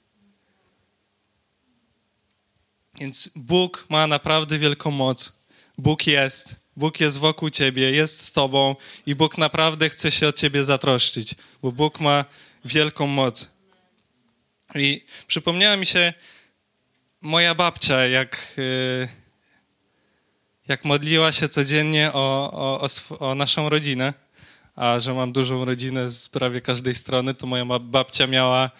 Więc 3.00 3.30
Bóg 3.36 3.86
ma 3.88 4.06
naprawdę 4.06 4.58
wielką 4.58 4.90
moc. 4.90 5.38
Bóg 5.78 6.06
jest. 6.06 6.56
Bóg 6.76 7.00
jest 7.00 7.18
wokół 7.18 7.50
Ciebie, 7.50 7.90
jest 7.90 8.20
z 8.20 8.32
Tobą 8.32 8.76
i 9.06 9.14
Bóg 9.14 9.38
naprawdę 9.38 9.88
chce 9.88 10.10
się 10.10 10.28
o 10.28 10.32
Ciebie 10.32 10.64
zatroszczyć, 10.64 11.34
bo 11.62 11.72
Bóg 11.72 12.00
ma 12.00 12.24
wielką 12.64 13.06
moc. 13.06 13.50
I 14.74 15.04
przypomniała 15.26 15.76
mi 15.76 15.86
się 15.86 16.12
moja 17.20 17.54
babcia, 17.54 18.06
jak, 18.06 18.54
y, 18.58 19.08
jak 20.68 20.84
modliła 20.84 21.32
się 21.32 21.48
codziennie 21.48 22.12
o, 22.12 22.50
o, 22.52 22.80
o, 22.80 23.18
o 23.18 23.34
naszą 23.34 23.68
rodzinę 23.68 24.23
a 24.76 25.00
że 25.00 25.14
mam 25.14 25.32
dużą 25.32 25.64
rodzinę 25.64 26.10
z 26.10 26.28
prawie 26.28 26.60
każdej 26.60 26.94
strony, 26.94 27.34
to 27.34 27.46
moja 27.46 27.64
babcia 27.80 28.26
miała 28.26 28.70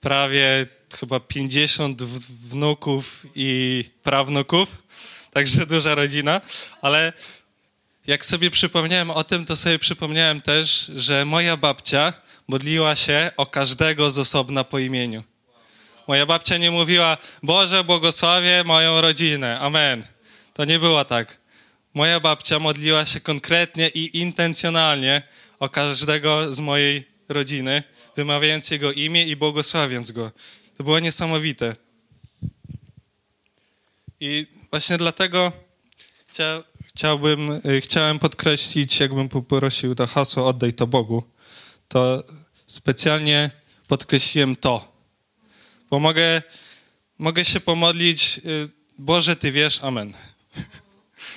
prawie 0.00 0.66
chyba 1.00 1.20
50 1.20 2.02
wnuków 2.48 3.26
i 3.34 3.84
prawnuków, 4.02 4.68
także 5.34 5.66
duża 5.66 5.94
rodzina, 5.94 6.40
ale 6.82 7.12
jak 8.06 8.26
sobie 8.26 8.50
przypomniałem 8.50 9.10
o 9.10 9.24
tym, 9.24 9.46
to 9.46 9.56
sobie 9.56 9.78
przypomniałem 9.78 10.40
też, 10.40 10.90
że 10.94 11.24
moja 11.24 11.56
babcia 11.56 12.12
modliła 12.48 12.96
się 12.96 13.30
o 13.36 13.46
każdego 13.46 14.10
z 14.10 14.18
osobna 14.18 14.64
po 14.64 14.78
imieniu. 14.78 15.24
Moja 16.08 16.26
babcia 16.26 16.56
nie 16.56 16.70
mówiła, 16.70 17.16
Boże, 17.42 17.84
błogosławię 17.84 18.64
moją 18.64 19.00
rodzinę, 19.00 19.60
amen. 19.60 20.06
To 20.54 20.64
nie 20.64 20.78
było 20.78 21.04
tak. 21.04 21.37
Moja 21.98 22.20
babcia 22.20 22.58
modliła 22.58 23.06
się 23.06 23.20
konkretnie 23.20 23.88
i 23.88 24.18
intencjonalnie 24.18 25.22
o 25.58 25.68
każdego 25.68 26.54
z 26.54 26.60
mojej 26.60 27.04
rodziny, 27.28 27.82
wymawiając 28.16 28.70
jego 28.70 28.92
imię 28.92 29.26
i 29.26 29.36
błogosławiąc 29.36 30.12
go. 30.12 30.32
To 30.76 30.84
było 30.84 31.00
niesamowite. 31.00 31.76
I 34.20 34.46
właśnie 34.70 34.98
dlatego 34.98 35.52
chcia, 36.28 36.62
chciałbym, 36.86 37.60
y, 37.66 37.80
chciałem 37.80 38.18
podkreślić, 38.18 39.00
jakbym 39.00 39.28
poprosił 39.28 39.94
to 39.94 40.06
hasło 40.06 40.46
oddaj 40.46 40.72
to 40.72 40.86
Bogu, 40.86 41.22
to 41.88 42.24
specjalnie 42.66 43.50
podkreśliłem 43.88 44.56
to. 44.56 44.92
Bo 45.90 46.00
mogę, 46.00 46.42
mogę 47.18 47.44
się 47.44 47.60
pomodlić, 47.60 48.40
y, 48.46 48.68
Boże, 48.98 49.36
Ty 49.36 49.52
wiesz, 49.52 49.84
amen. 49.84 50.14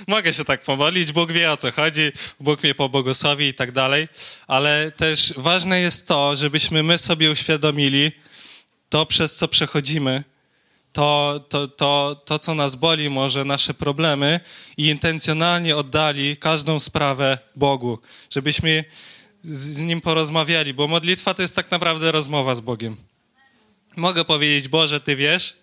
Mogę 0.07 0.33
się 0.33 0.45
tak 0.45 0.61
pomodlić, 0.61 1.11
Bóg 1.11 1.31
wie 1.31 1.51
o 1.51 1.57
co 1.57 1.71
chodzi, 1.71 2.11
Bóg 2.39 2.63
mnie 2.63 2.75
pobłogosławi 2.75 3.45
i 3.45 3.53
tak 3.53 3.71
dalej, 3.71 4.07
ale 4.47 4.91
też 4.91 5.33
ważne 5.37 5.81
jest 5.81 6.07
to, 6.07 6.35
żebyśmy 6.35 6.83
my 6.83 6.97
sobie 6.97 7.31
uświadomili 7.31 8.11
to, 8.89 9.05
przez 9.05 9.35
co 9.35 9.47
przechodzimy, 9.47 10.23
to, 10.93 11.39
to, 11.49 11.67
to, 11.67 12.21
to, 12.25 12.39
co 12.39 12.55
nas 12.55 12.75
boli, 12.75 13.09
może 13.09 13.45
nasze 13.45 13.73
problemy 13.73 14.39
i 14.77 14.85
intencjonalnie 14.87 15.77
oddali 15.77 16.37
każdą 16.37 16.79
sprawę 16.79 17.37
Bogu, 17.55 17.99
żebyśmy 18.29 18.85
z 19.43 19.81
Nim 19.81 20.01
porozmawiali, 20.01 20.73
bo 20.73 20.87
modlitwa 20.87 21.33
to 21.33 21.41
jest 21.41 21.55
tak 21.55 21.71
naprawdę 21.71 22.11
rozmowa 22.11 22.55
z 22.55 22.59
Bogiem. 22.59 22.97
Mogę 23.95 24.25
powiedzieć, 24.25 24.67
Boże, 24.67 24.99
Ty 24.99 25.15
wiesz, 25.15 25.60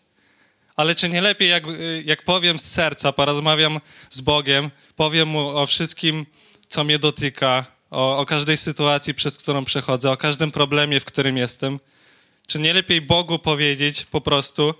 ale 0.79 0.95
czy 0.95 1.09
nie 1.09 1.21
lepiej, 1.21 1.49
jak, 1.49 1.65
jak 2.05 2.23
powiem 2.23 2.59
z 2.59 2.65
serca, 2.65 3.13
porozmawiam 3.13 3.81
z 4.11 4.21
Bogiem, 4.21 4.71
powiem 4.97 5.29
Mu 5.29 5.49
o 5.49 5.67
wszystkim, 5.67 6.27
co 6.69 6.85
mnie 6.85 6.99
dotyka, 6.99 7.67
o, 7.91 8.19
o 8.19 8.27
każdej 8.27 8.57
sytuacji, 8.57 9.15
przez 9.15 9.39
którą 9.39 9.65
przechodzę, 9.65 10.11
o 10.11 10.17
każdym 10.17 10.51
problemie, 10.51 11.01
w 11.01 11.05
którym 11.05 11.37
jestem? 11.37 11.81
Czy 12.47 12.59
nie 12.59 12.75
lepiej 12.75 13.01
Bogu 13.01 13.39
powiedzieć 13.39 14.05
po 14.05 14.21
prostu? 14.21 14.75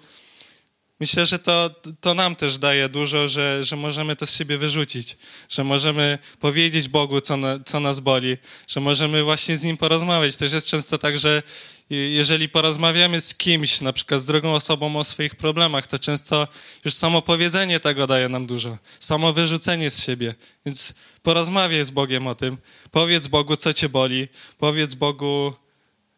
Myślę, 1.01 1.27
że 1.27 1.39
to, 1.39 1.71
to 2.01 2.15
nam 2.15 2.37
też 2.37 2.59
daje 2.59 2.89
dużo, 2.89 3.29
że, 3.29 3.65
że 3.65 3.77
możemy 3.77 4.17
to 4.17 4.27
z 4.27 4.37
siebie 4.37 4.59
wyrzucić, 4.59 5.17
że 5.49 5.65
możemy 5.65 6.19
powiedzieć 6.41 6.89
Bogu, 6.89 7.21
co, 7.21 7.37
na, 7.37 7.59
co 7.67 7.81
nas 7.81 8.01
boli, 8.01 8.37
że 8.69 8.81
możemy 8.81 9.23
właśnie 9.23 9.57
z 9.57 9.63
Nim 9.63 9.77
porozmawiać. 9.77 10.37
Też 10.37 10.53
jest 10.53 10.69
często 10.69 10.99
tak, 10.99 11.19
że 11.19 11.43
jeżeli 11.91 12.49
porozmawiamy 12.49 13.21
z 13.21 13.35
kimś, 13.35 13.81
na 13.81 13.93
przykład 13.93 14.21
z 14.21 14.27
drugą 14.27 14.55
osobą 14.55 14.97
o 14.97 15.05
swoich 15.05 15.35
problemach, 15.35 15.87
to 15.87 15.99
często 15.99 16.49
już 16.85 16.95
samo 16.95 17.23
powiedzenie 17.23 17.81
tego 17.81 18.07
daje 18.07 18.29
nam 18.29 18.47
dużo. 18.47 18.79
Samo 19.01 19.33
wyrzucenie 19.33 19.91
z 19.91 20.03
siebie. 20.03 20.35
Więc 20.67 20.95
porozmawiaj 21.23 21.85
z 21.85 21.91
Bogiem 21.91 22.27
o 22.27 22.35
tym. 22.35 22.59
Powiedz 22.91 23.27
Bogu, 23.27 23.57
co 23.57 23.75
cię 23.75 23.89
boli. 23.89 24.29
Powiedz 24.59 24.95
Bogu, 24.95 25.55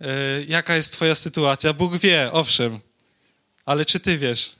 yy, 0.01 0.07
jaka 0.49 0.77
jest 0.77 0.93
twoja 0.93 1.15
sytuacja. 1.15 1.73
Bóg 1.73 1.97
wie, 1.97 2.33
owszem. 2.33 2.81
Ale 3.65 3.85
czy 3.85 4.01
ty 4.01 4.19
wiesz? 4.19 4.53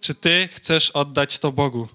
Czy 0.00 0.14
ty 0.14 0.48
chcesz 0.52 0.90
oddać 0.90 1.38
to 1.38 1.52
Bogu? 1.52 1.88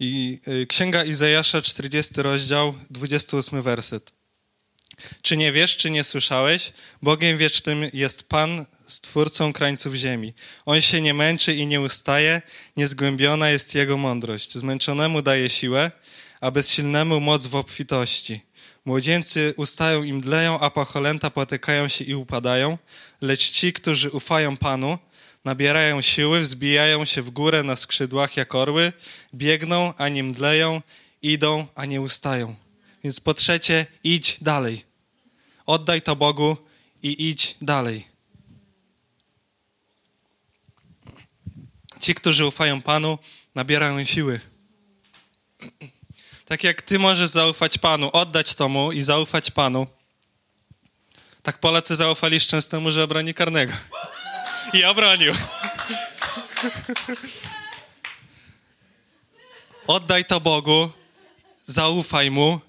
I 0.00 0.40
y, 0.48 0.66
Księga 0.66 1.04
Izajasza, 1.04 1.62
40 1.62 2.22
rozdział, 2.22 2.74
28 2.90 3.62
werset. 3.62 4.12
Czy 5.22 5.36
nie 5.36 5.52
wiesz, 5.52 5.76
czy 5.76 5.90
nie 5.90 6.04
słyszałeś? 6.04 6.72
Bogiem 7.02 7.38
wiecznym 7.38 7.90
jest 7.92 8.28
Pan, 8.28 8.66
stwórcą 8.86 9.52
krańców 9.52 9.94
ziemi. 9.94 10.34
On 10.66 10.80
się 10.80 11.00
nie 11.00 11.14
męczy 11.14 11.54
i 11.54 11.66
nie 11.66 11.80
ustaje, 11.80 12.42
niezgłębiona 12.76 13.48
jest 13.50 13.74
Jego 13.74 13.96
mądrość. 13.96 14.54
Zmęczonemu 14.54 15.22
daje 15.22 15.50
siłę, 15.50 15.90
a 16.40 16.50
bezsilnemu 16.50 17.20
moc 17.20 17.46
w 17.46 17.54
obfitości. 17.54 18.40
Młodzieńcy 18.84 19.54
ustają 19.56 20.02
i 20.02 20.12
mdleją, 20.12 20.60
a 20.60 20.70
pacholęta 20.70 21.30
potykają 21.30 21.88
się 21.88 22.04
i 22.04 22.14
upadają, 22.14 22.78
lecz 23.20 23.50
ci, 23.50 23.72
którzy 23.72 24.10
ufają 24.10 24.56
Panu, 24.56 24.98
nabierają 25.46 26.00
siły, 26.00 26.40
wzbijają 26.40 27.04
się 27.04 27.22
w 27.22 27.30
górę 27.30 27.62
na 27.62 27.76
skrzydłach 27.76 28.36
jak 28.36 28.54
orły, 28.54 28.92
biegną, 29.34 29.94
a 29.98 30.08
nie 30.08 30.24
mdleją, 30.24 30.82
idą, 31.22 31.66
a 31.74 31.84
nie 31.84 32.00
ustają. 32.00 32.54
Więc 33.04 33.20
po 33.20 33.34
trzecie, 33.34 33.86
idź 34.04 34.42
dalej. 34.42 34.84
Oddaj 35.66 36.02
to 36.02 36.16
Bogu 36.16 36.56
i 37.02 37.28
idź 37.28 37.56
dalej. 37.62 38.08
Ci, 42.00 42.14
którzy 42.14 42.46
ufają 42.46 42.82
Panu, 42.82 43.18
nabierają 43.54 44.04
siły. 44.04 44.40
Tak 46.44 46.64
jak 46.64 46.82
Ty 46.82 46.98
możesz 46.98 47.28
zaufać 47.28 47.78
Panu, 47.78 48.10
oddać 48.12 48.54
Tomu 48.54 48.92
i 48.92 49.02
zaufać 49.02 49.50
Panu, 49.50 49.86
tak 51.42 51.60
Polacy 51.60 51.96
zaufali 51.96 52.40
Szczęsnemu, 52.40 52.90
że 52.90 53.04
obroni 53.04 53.34
karnego. 53.34 53.72
I 54.72 54.84
obronił. 54.84 55.34
Oddaj 59.86 60.24
to 60.24 60.40
Bogu, 60.40 60.90
zaufaj 61.64 62.30
Mu 62.30 62.60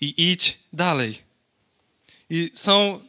i 0.00 0.30
idź 0.30 0.58
dalej. 0.72 1.22
I 2.30 2.50
są, 2.54 3.00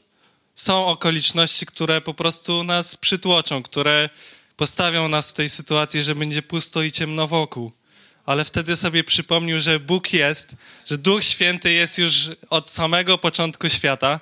są 0.56 0.88
okoliczności, 0.88 1.66
które 1.66 2.02
po 2.02 2.14
prostu 2.14 2.64
nas 2.64 2.96
przytłoczą, 2.96 3.64
które 3.64 4.10
postawią 4.58 5.08
nas 5.08 5.32
w 5.32 5.34
tej 5.34 5.50
sytuacji, 5.50 6.04
że 6.04 6.16
będzie 6.16 6.42
pusto 6.42 6.84
i 6.84 6.92
ciemno 6.92 7.28
wokół. 7.28 7.72
Ale 8.26 8.46
wtedy 8.46 8.76
sobie 8.76 9.04
przypomnił, 9.04 9.60
że 9.60 9.80
Bóg 9.80 10.14
jest, 10.14 10.56
że 10.86 10.98
Duch 10.98 11.24
Święty 11.24 11.74
jest 11.74 11.98
już 11.98 12.30
od 12.50 12.70
samego 12.70 13.18
początku 13.18 13.70
świata 13.70 14.20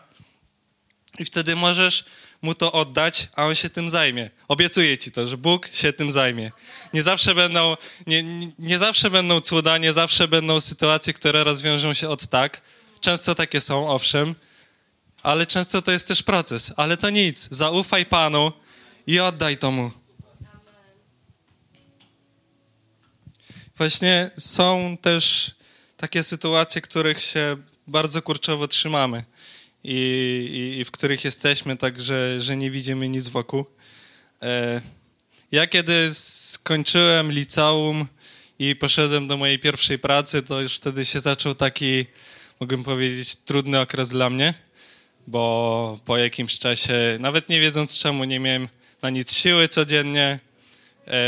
i 1.19 1.25
wtedy 1.25 1.55
możesz 1.55 2.05
mu 2.45 2.53
to 2.53 2.71
oddać, 2.71 3.29
a 3.35 3.45
on 3.45 3.55
się 3.55 3.69
tym 3.69 3.89
zajmie. 3.89 4.29
Obiecuję 4.47 4.97
ci 4.97 5.11
to, 5.11 5.27
że 5.27 5.37
Bóg 5.37 5.69
się 5.71 5.93
tym 5.93 6.11
zajmie. 6.11 6.51
Nie 6.93 7.03
zawsze 7.03 7.35
będą, 7.35 7.77
nie, 8.07 8.23
nie, 8.59 8.77
zawsze 8.77 9.09
będą 9.09 9.41
cuda, 9.41 9.77
nie 9.77 9.93
zawsze 9.93 10.27
będą 10.27 10.59
sytuacje, 10.59 11.13
które 11.13 11.43
rozwiążą 11.43 11.93
się 11.93 12.09
od 12.09 12.27
tak. 12.27 12.61
Często 12.99 13.35
takie 13.35 13.61
są, 13.61 13.89
owszem, 13.89 14.35
ale 15.23 15.45
często 15.45 15.81
to 15.81 15.91
jest 15.91 16.07
też 16.07 16.23
proces. 16.23 16.73
Ale 16.77 16.97
to 16.97 17.09
nic. 17.09 17.47
Zaufaj 17.51 18.05
Panu 18.05 18.51
i 19.07 19.19
oddaj 19.19 19.57
to 19.57 19.71
mu. 19.71 19.91
Właśnie 23.77 24.31
są 24.37 24.97
też 25.01 25.51
takie 25.97 26.23
sytuacje, 26.23 26.81
których 26.81 27.23
się 27.23 27.57
bardzo 27.87 28.21
kurczowo 28.21 28.67
trzymamy 28.67 29.23
i, 29.87 30.77
i, 30.79 30.85
w 30.85 30.91
których 30.91 31.23
jesteśmy 31.23 31.77
tak, 31.77 32.01
że, 32.01 32.41
że 32.41 32.57
nie 32.57 32.71
widzimy 32.71 33.09
nic 33.09 33.27
wokół. 33.27 33.65
E, 34.41 34.81
ja 35.51 35.67
kiedy 35.67 36.13
skończyłem 36.13 37.31
liceum 37.31 38.05
i 38.59 38.75
poszedłem 38.75 39.27
do 39.27 39.37
mojej 39.37 39.59
pierwszej 39.59 39.99
pracy, 39.99 40.43
to 40.43 40.61
już 40.61 40.75
wtedy 40.75 41.05
się 41.05 41.19
zaczął 41.19 41.55
taki, 41.55 42.05
mogę 42.59 42.83
powiedzieć, 42.83 43.35
trudny 43.35 43.79
okres 43.79 44.09
dla 44.09 44.29
mnie, 44.29 44.53
bo 45.27 45.99
po 46.05 46.17
jakimś 46.17 46.59
czasie, 46.59 47.17
nawet 47.19 47.49
nie 47.49 47.59
wiedząc 47.59 47.97
czemu, 47.97 48.23
nie 48.23 48.39
miałem 48.39 48.67
na 49.01 49.09
nic 49.09 49.33
siły 49.33 49.67
codziennie, 49.67 50.39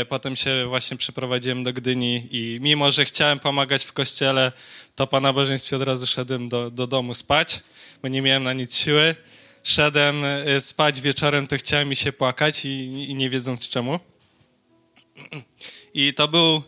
potem 0.08 0.36
się 0.36 0.66
właśnie 0.68 0.96
przeprowadziłem 0.96 1.64
do 1.64 1.72
Gdyni 1.72 2.28
i 2.30 2.58
mimo, 2.60 2.90
że 2.90 3.04
chciałem 3.04 3.38
pomagać 3.38 3.84
w 3.84 3.92
kościele, 3.92 4.52
to 4.94 5.06
po 5.06 5.20
nabożeństwie 5.20 5.76
od 5.76 5.82
razu 5.82 6.06
szedłem 6.06 6.48
do, 6.48 6.70
do 6.70 6.86
domu 6.86 7.14
spać, 7.14 7.60
bo 8.02 8.08
nie 8.08 8.22
miałem 8.22 8.44
na 8.44 8.52
nic 8.52 8.76
siły. 8.76 9.14
Szedłem 9.62 10.24
e, 10.24 10.60
spać 10.60 11.00
wieczorem, 11.00 11.46
to 11.46 11.56
chciałem 11.56 11.88
mi 11.88 11.96
się 11.96 12.12
płakać 12.12 12.64
i, 12.64 12.70
i 13.10 13.14
nie 13.14 13.30
wiedząc 13.30 13.68
czemu. 13.68 14.00
I 15.94 16.14
to 16.14 16.28
był 16.28 16.62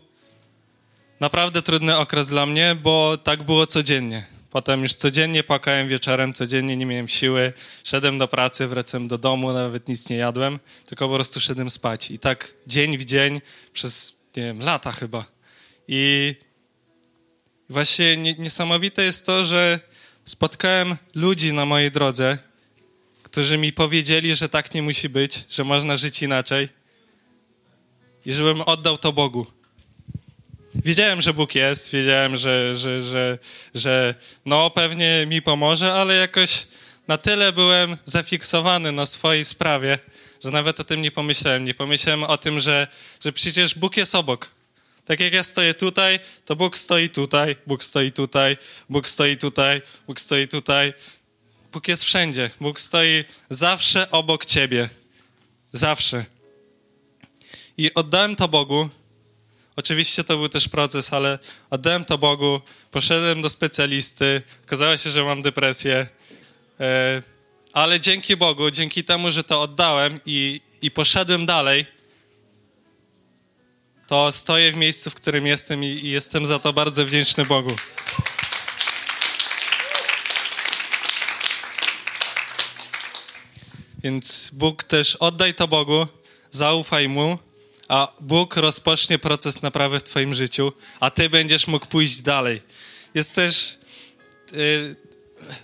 naprawdę 1.19 1.61
trudny 1.61 1.97
okres 1.97 2.27
dla 2.27 2.45
mnie, 2.45 2.75
bo 2.83 3.17
tak 3.17 3.43
było 3.43 3.67
codziennie. 3.67 4.40
Potem 4.51 4.81
już 4.81 4.93
codziennie 4.93 5.43
płakałem 5.43 5.87
wieczorem, 5.87 6.33
codziennie 6.33 6.77
nie 6.77 6.85
miałem 6.85 7.07
siły. 7.07 7.53
Szedłem 7.83 8.17
do 8.17 8.27
pracy, 8.27 8.67
wracałem 8.67 9.07
do 9.07 9.17
domu, 9.17 9.53
nawet 9.53 9.87
nic 9.87 10.09
nie 10.09 10.15
jadłem, 10.15 10.59
tylko 10.85 11.09
po 11.09 11.15
prostu 11.15 11.39
szedłem 11.39 11.69
spać. 11.69 12.11
I 12.11 12.19
tak 12.19 12.53
dzień 12.67 12.97
w 12.97 13.05
dzień 13.05 13.41
przez, 13.73 14.15
nie 14.37 14.43
wiem, 14.43 14.59
lata 14.59 14.91
chyba. 14.91 15.25
I 15.87 16.35
właśnie 17.69 18.17
niesamowite 18.17 19.03
jest 19.03 19.25
to, 19.25 19.45
że 19.45 19.79
spotkałem 20.25 20.97
ludzi 21.15 21.53
na 21.53 21.65
mojej 21.65 21.91
drodze, 21.91 22.37
którzy 23.23 23.57
mi 23.57 23.73
powiedzieli, 23.73 24.35
że 24.35 24.49
tak 24.49 24.73
nie 24.73 24.81
musi 24.81 25.09
być, 25.09 25.45
że 25.49 25.63
można 25.63 25.97
żyć 25.97 26.23
inaczej 26.23 26.69
i 28.25 28.33
żebym 28.33 28.61
oddał 28.61 28.97
to 28.97 29.13
Bogu. 29.13 29.60
Wiedziałem, 30.85 31.21
że 31.21 31.33
Bóg 31.33 31.55
jest, 31.55 31.91
wiedziałem, 31.91 32.37
że, 32.37 32.75
że, 32.75 33.01
że, 33.01 33.37
że 33.75 34.15
no 34.45 34.69
pewnie 34.69 35.25
mi 35.27 35.41
pomoże, 35.41 35.93
ale 35.93 36.15
jakoś 36.15 36.67
na 37.07 37.17
tyle 37.17 37.51
byłem 37.51 37.97
zafiksowany 38.05 38.91
na 38.91 39.05
swojej 39.05 39.45
sprawie, 39.45 39.99
że 40.43 40.51
nawet 40.51 40.79
o 40.79 40.83
tym 40.83 41.01
nie 41.01 41.11
pomyślałem. 41.11 41.65
Nie 41.65 41.73
pomyślałem 41.73 42.23
o 42.23 42.37
tym, 42.37 42.59
że, 42.59 42.87
że 43.23 43.33
przecież 43.33 43.75
Bóg 43.75 43.97
jest 43.97 44.15
obok. 44.15 44.49
Tak 45.05 45.19
jak 45.19 45.33
ja 45.33 45.43
stoję 45.43 45.73
tutaj, 45.73 46.19
to 46.45 46.55
Bóg 46.55 46.77
stoi 46.77 47.09
tutaj, 47.09 47.55
Bóg 47.67 47.83
stoi 47.83 48.11
tutaj, 48.11 48.57
Bóg 48.89 49.09
stoi 49.09 49.37
tutaj, 49.37 49.81
Bóg 50.07 50.19
stoi 50.19 50.47
tutaj. 50.47 50.93
Bóg 51.73 51.87
jest 51.87 52.03
wszędzie. 52.03 52.49
Bóg 52.61 52.79
stoi 52.79 53.23
zawsze 53.49 54.11
obok 54.11 54.45
ciebie. 54.45 54.89
Zawsze. 55.73 56.25
I 57.77 57.93
oddałem 57.93 58.35
to 58.35 58.47
Bogu, 58.47 58.89
Oczywiście 59.81 60.23
to 60.23 60.37
był 60.37 60.49
też 60.49 60.67
proces, 60.69 61.13
ale 61.13 61.39
oddałem 61.69 62.05
to 62.05 62.17
Bogu, 62.17 62.61
poszedłem 62.91 63.41
do 63.41 63.49
specjalisty, 63.49 64.41
okazało 64.65 64.97
się, 64.97 65.09
że 65.09 65.23
mam 65.23 65.41
depresję, 65.41 66.07
e, 66.79 67.21
ale 67.73 67.99
dzięki 67.99 68.37
Bogu, 68.37 68.71
dzięki 68.71 69.03
temu, 69.03 69.31
że 69.31 69.43
to 69.43 69.61
oddałem 69.61 70.19
i, 70.25 70.61
i 70.81 70.91
poszedłem 70.91 71.45
dalej, 71.45 71.85
to 74.07 74.31
stoję 74.31 74.71
w 74.71 74.75
miejscu, 74.75 75.09
w 75.09 75.15
którym 75.15 75.47
jestem 75.47 75.83
i, 75.83 75.87
i 75.87 76.09
jestem 76.09 76.45
za 76.45 76.59
to 76.59 76.73
bardzo 76.73 77.05
wdzięczny 77.05 77.45
Bogu. 77.45 77.75
Więc 84.03 84.49
Bóg 84.53 84.83
też 84.83 85.15
oddaj 85.15 85.53
to 85.53 85.67
Bogu, 85.67 86.07
zaufaj 86.51 87.09
Mu, 87.09 87.37
a 87.91 88.07
Bóg 88.19 88.55
rozpocznie 88.55 89.19
proces 89.19 89.61
naprawy 89.61 89.99
w 89.99 90.03
Twoim 90.03 90.33
życiu, 90.33 90.71
a 90.99 91.09
Ty 91.09 91.29
będziesz 91.29 91.67
mógł 91.67 91.85
pójść 91.85 92.21
dalej. 92.21 92.61
Jest 93.13 93.35
też 93.35 93.77
y, 94.53 94.95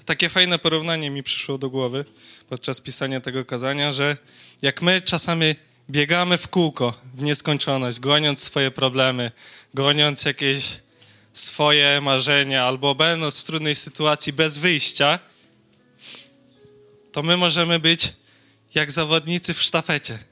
takie 0.06 0.30
fajne 0.30 0.60
porównanie 0.60 1.10
mi 1.10 1.24
przyszło 1.24 1.58
do 1.58 1.70
głowy 1.70 2.06
podczas 2.50 2.82
pisania 2.82 3.22
tego 3.22 3.46
kazania, 3.46 3.92
że 3.92 4.18
jak 4.62 4.82
my 4.82 5.02
czasami 5.02 5.56
biegamy 5.90 6.38
w 6.38 6.48
kółko, 6.48 6.94
w 7.14 7.22
nieskończoność, 7.22 8.00
goniąc 8.00 8.44
swoje 8.44 8.72
problemy, 8.72 9.32
goniąc 9.74 10.26
jakieś 10.26 10.80
swoje 11.34 12.02
marzenia, 12.02 12.66
albo 12.66 12.96
będąc 12.96 13.40
w 13.40 13.44
trudnej 13.44 13.76
sytuacji 13.76 14.34
bez 14.34 14.58
wyjścia, 14.58 15.20
to 17.12 17.24
my 17.24 17.38
możemy 17.38 17.80
być 17.80 18.14
jak 18.76 18.92
zawodnicy 18.92 19.54
w 19.54 19.62
sztafecie 19.62 20.27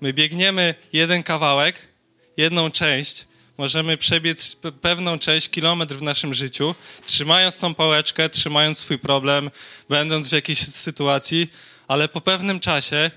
My 0.00 0.12
biegniemy 0.12 0.74
jeden 0.92 1.22
kawałek, 1.22 1.88
jedną 2.36 2.70
część, 2.70 3.26
możemy 3.58 3.96
przebiec 3.96 4.56
pewną 4.80 5.18
część, 5.18 5.48
kilometr 5.48 5.94
w 5.94 6.02
naszym 6.02 6.34
życiu, 6.34 6.74
trzymając 7.04 7.58
tą 7.58 7.74
pałeczkę, 7.74 8.28
trzymając 8.28 8.78
swój 8.78 8.98
problem, 8.98 9.50
będąc 9.88 10.28
w 10.28 10.32
jakiejś 10.32 10.58
sytuacji, 10.58 11.50
ale 11.88 12.08
po 12.08 12.20
pewnym 12.20 12.60
czasie 12.60 13.10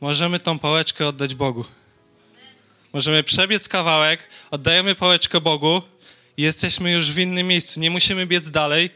możemy 0.00 0.38
tą 0.38 0.58
pałeczkę 0.58 1.08
oddać 1.08 1.34
Bogu. 1.34 1.64
Możemy 2.92 3.22
przebiec 3.22 3.68
kawałek, 3.68 4.28
oddajemy 4.50 4.94
pałeczkę 4.94 5.40
Bogu 5.40 5.82
i 6.36 6.42
jesteśmy 6.42 6.92
już 6.92 7.12
w 7.12 7.18
innym 7.18 7.46
miejscu. 7.46 7.80
Nie 7.80 7.90
musimy 7.90 8.26
biec 8.26 8.50
dalej. 8.50 8.90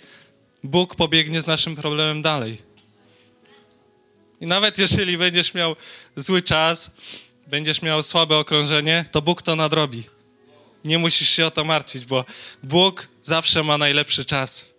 Bóg 0.65 0.95
pobiegnie 0.95 1.43
z 1.43 1.47
naszym 1.47 1.77
problemem 1.77 2.23
dalej. 2.23 2.70
I 4.41 4.47
nawet 4.47 4.79
jeżeli 4.79 5.19
będziesz 5.19 5.55
miał 5.55 5.77
zły 6.17 6.43
czas, 6.43 6.95
będziesz 7.47 7.83
miał 7.83 8.03
słabe 8.03 8.39
okrążenie, 8.39 9.05
to 9.11 9.23
Bóg 9.23 9.43
to 9.43 9.57
nadrobi. 9.57 10.05
Nie 10.85 10.99
musisz 10.99 11.29
się 11.29 11.47
o 11.47 11.51
to 11.51 11.65
martwić, 11.65 12.05
bo 12.05 12.25
Bóg 12.63 13.09
zawsze 13.23 13.63
ma 13.63 13.79
najlepszy 13.79 14.25
czas. 14.25 14.71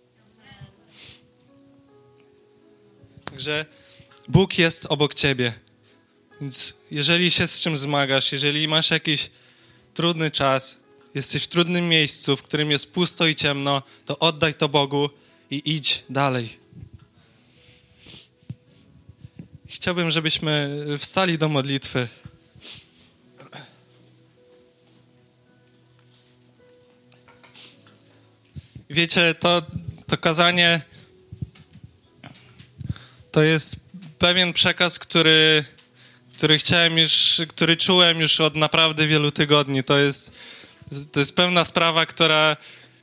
Także 3.24 3.66
Bóg 4.28 4.58
jest 4.58 4.86
obok 4.86 5.14
ciebie. 5.14 5.52
Więc 6.40 6.76
jeżeli 6.90 7.30
się 7.30 7.48
z 7.48 7.60
czym 7.60 7.76
zmagasz, 7.76 8.32
jeżeli 8.32 8.68
masz 8.68 8.90
jakiś 8.90 9.30
trudny 9.94 10.30
czas, 10.30 10.80
jesteś 11.14 11.42
w 11.42 11.48
trudnym 11.48 11.88
miejscu, 11.88 12.36
w 12.36 12.42
którym 12.42 12.70
jest 12.70 12.92
pusto 12.92 13.26
i 13.26 13.34
ciemno, 13.34 13.82
to 14.06 14.18
oddaj 14.18 14.54
to 14.54 14.68
Bogu 14.68 15.10
i 15.50 15.62
idź 15.74 16.04
dalej. 16.10 16.61
Chciałbym, 19.82 20.10
żebyśmy 20.10 20.84
wstali 20.98 21.38
do 21.38 21.48
modlitwy. 21.48 22.08
Wiecie, 28.90 29.34
to, 29.34 29.62
to 30.06 30.18
kazanie 30.18 30.80
to 33.32 33.42
jest 33.42 33.76
pewien 34.18 34.52
przekaz, 34.52 34.98
który, 34.98 35.64
który 36.36 36.58
chciałem 36.58 36.98
już, 36.98 37.42
który 37.48 37.76
czułem 37.76 38.20
już 38.20 38.40
od 38.40 38.56
naprawdę 38.56 39.06
wielu 39.06 39.30
tygodni. 39.30 39.84
To 39.84 39.98
jest, 39.98 40.32
to 41.12 41.20
jest 41.20 41.36
pewna 41.36 41.64
sprawa, 41.64 42.06
która, 42.06 42.56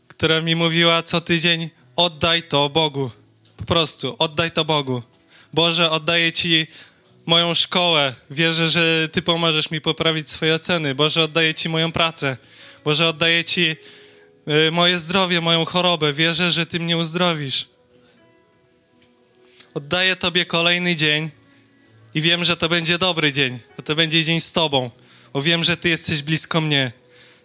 która 0.08 0.42
mi 0.42 0.56
mówiła 0.56 1.04
co 1.04 1.22
tydzień: 1.22 1.70
oddaj 1.96 2.44
to 2.44 2.70
Bogu. 2.70 3.12
Po 3.58 3.66
prostu, 3.66 4.16
oddaj 4.20 4.52
to 4.52 4.66
Bogu. 4.66 5.04
Boże, 5.54 5.92
oddaję 5.92 6.32
Ci 6.32 6.68
moją 7.26 7.54
szkołę. 7.54 8.16
Wierzę, 8.32 8.70
że 8.70 9.10
Ty 9.12 9.22
pomożesz 9.22 9.72
mi 9.72 9.82
poprawić 9.82 10.30
swoje 10.30 10.56
oceny. 10.56 10.96
Boże, 10.96 11.24
oddaję 11.24 11.54
Ci 11.54 11.70
moją 11.70 11.92
pracę. 11.92 12.38
Boże, 12.86 13.08
oddaję 13.08 13.44
Ci 13.44 13.76
y, 14.68 14.72
moje 14.72 15.00
zdrowie, 15.00 15.42
moją 15.42 15.66
chorobę. 15.66 16.14
Wierzę, 16.14 16.52
że 16.52 16.66
Ty 16.66 16.80
mnie 16.80 16.98
uzdrowisz. 16.98 17.68
Oddaję 19.74 20.16
Tobie 20.16 20.46
kolejny 20.46 20.96
dzień 20.96 21.30
i 22.16 22.22
wiem, 22.22 22.44
że 22.44 22.58
to 22.58 22.70
będzie 22.70 22.98
dobry 22.98 23.32
dzień, 23.32 23.60
że 23.78 23.84
to 23.84 23.96
będzie 23.96 24.24
dzień 24.24 24.42
z 24.42 24.52
Tobą, 24.52 24.92
bo 25.34 25.42
wiem, 25.42 25.64
że 25.64 25.78
Ty 25.78 25.90
jesteś 25.90 26.22
blisko 26.22 26.62
mnie. 26.62 26.92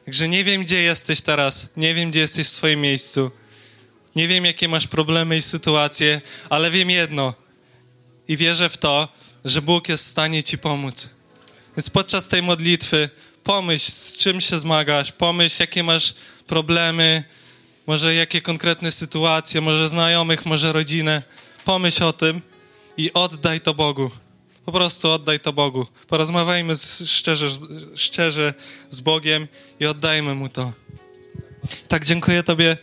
Także 0.05 0.29
nie 0.29 0.45
wiem, 0.45 0.65
gdzie 0.65 0.83
jesteś 0.83 1.21
teraz, 1.21 1.69
nie 1.77 1.95
wiem, 1.95 2.11
gdzie 2.11 2.21
jesteś 2.21 2.47
w 2.47 2.51
swoim 2.51 2.81
miejscu, 2.81 3.31
nie 4.17 4.29
wiem, 4.29 4.45
jakie 4.45 4.69
masz 4.69 4.87
problemy 4.87 5.37
i 5.37 5.43
sytuacje, 5.43 6.21
ale 6.51 6.71
wiem 6.71 6.91
jedno 6.91 7.44
i 8.29 8.37
wierzę 8.37 8.69
w 8.69 8.79
to, 8.79 9.09
że 9.45 9.63
Bóg 9.63 9.89
jest 9.89 10.05
w 10.05 10.11
stanie 10.11 10.43
Ci 10.43 10.59
pomóc. 10.59 11.09
Więc 11.77 11.91
podczas 11.91 12.29
tej 12.29 12.43
modlitwy 12.43 13.11
pomyśl, 13.45 13.93
z 13.93 14.17
czym 14.17 14.41
się 14.41 14.59
zmagasz, 14.59 15.13
pomyśl, 15.13 15.63
jakie 15.63 15.83
masz 15.83 16.15
problemy, 16.47 17.25
może 17.87 18.15
jakie 18.15 18.43
konkretne 18.43 18.93
sytuacje, 18.93 19.61
może 19.61 19.89
znajomych, 19.89 20.47
może 20.47 20.73
rodzinę. 20.73 21.23
Pomyśl 21.65 22.05
o 22.05 22.13
tym 22.13 22.41
i 22.97 23.13
oddaj 23.13 23.61
to 23.61 23.75
Bogu. 23.75 24.11
Po 24.65 24.73
prostu 24.73 25.11
oddaj 25.11 25.41
to 25.41 25.53
Bogu. 25.53 25.87
Porozmawiajmy 26.09 26.75
szczerze, 27.07 27.49
szczerze 27.95 28.55
z 28.91 29.01
Bogiem 29.01 29.49
i 29.81 29.87
oddajmy 29.87 30.35
Mu 30.35 30.49
to. 30.49 30.73
Tak, 31.89 32.05
dziękuję 32.05 32.43
Tobie, 32.43 32.77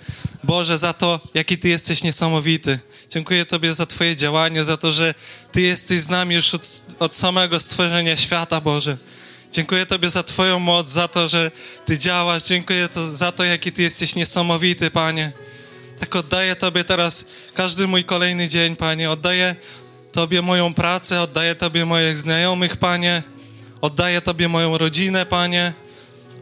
Boże, 0.43 0.77
za 0.77 0.93
to, 0.93 1.19
jaki 1.33 1.57
Ty 1.57 1.69
jesteś 1.69 2.03
niesamowity. 2.03 2.79
Dziękuję 3.09 3.45
Tobie 3.45 3.73
za 3.73 3.85
Twoje 3.85 4.15
działanie, 4.15 4.63
za 4.63 4.77
to, 4.77 4.91
że 4.91 5.13
Ty 5.51 5.61
jesteś 5.61 5.99
z 5.99 6.09
nami 6.09 6.35
już 6.35 6.53
od, 6.53 6.81
od 6.99 7.15
samego 7.15 7.59
stworzenia 7.59 8.17
świata, 8.17 8.61
Boże. 8.61 8.97
Dziękuję 9.51 9.85
Tobie 9.85 10.09
za 10.09 10.23
Twoją 10.23 10.59
moc, 10.59 10.89
za 10.89 11.07
to, 11.07 11.29
że 11.29 11.51
Ty 11.85 11.97
działasz. 11.97 12.43
Dziękuję 12.43 12.87
to, 12.87 13.13
za 13.13 13.31
to, 13.31 13.43
jaki 13.43 13.71
Ty 13.71 13.81
jesteś 13.81 14.15
niesamowity, 14.15 14.91
Panie. 14.91 15.31
Tak 15.99 16.15
oddaję 16.15 16.55
Tobie 16.55 16.83
teraz 16.83 17.25
każdy 17.53 17.87
mój 17.87 18.03
kolejny 18.03 18.47
dzień, 18.47 18.75
Panie. 18.75 19.11
Oddaję 19.11 19.55
Tobie 20.11 20.41
moją 20.41 20.73
pracę, 20.73 21.21
oddaję 21.21 21.55
Tobie 21.55 21.85
moich 21.85 22.17
znajomych, 22.17 22.77
Panie. 22.77 23.23
Oddaję 23.81 24.21
Tobie 24.21 24.47
moją 24.47 24.77
rodzinę, 24.77 25.25
Panie. 25.25 25.73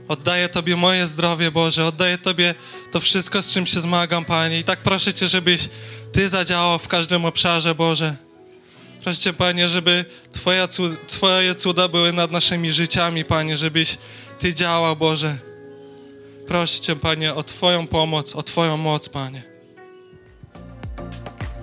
Oddaję 0.09 0.49
Tobie 0.49 0.75
moje 0.75 1.07
zdrowie, 1.07 1.51
Boże. 1.51 1.85
Oddaję 1.85 2.17
Tobie 2.17 2.55
to 2.91 2.99
wszystko, 2.99 3.41
z 3.41 3.49
czym 3.49 3.67
się 3.67 3.79
zmagam, 3.79 4.25
Panie. 4.25 4.59
I 4.59 4.63
tak 4.63 4.79
proszę 4.79 5.13
Cię, 5.13 5.27
żebyś 5.27 5.69
Ty 6.11 6.29
zadziałał 6.29 6.79
w 6.79 6.87
każdym 6.87 7.25
obszarze, 7.25 7.75
Boże. 7.75 8.15
Proszę 9.03 9.19
Cię, 9.19 9.33
Panie, 9.33 9.67
żeby 9.67 10.05
Twoja, 10.31 10.67
Twoje 11.07 11.55
cuda 11.55 11.87
były 11.87 12.13
nad 12.13 12.31
naszymi 12.31 12.71
życiami, 12.71 13.25
Panie, 13.25 13.57
żebyś 13.57 13.97
Ty 14.39 14.53
działał, 14.53 14.95
Boże. 14.95 15.37
Proszę 16.47 16.79
Cię, 16.79 16.95
Panie, 16.95 17.33
o 17.33 17.43
Twoją 17.43 17.87
pomoc, 17.87 18.35
o 18.35 18.43
Twoją 18.43 18.77
moc, 18.77 19.09
Panie. 19.09 19.43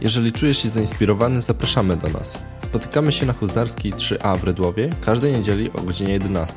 Jeżeli 0.01 0.33
czujesz 0.33 0.63
się 0.63 0.69
zainspirowany, 0.69 1.43
zapraszamy 1.43 1.97
do 1.97 2.09
nas. 2.09 2.39
Spotykamy 2.65 3.13
się 3.13 3.27
na 3.27 3.33
Huzarskiej 3.33 3.93
3A 3.93 4.39
w 4.39 4.45
Rydłowie 4.45 4.91
każdej 5.01 5.33
niedzieli 5.33 5.73
o 5.73 5.83
godzinie 5.83 6.13
11. 6.13 6.57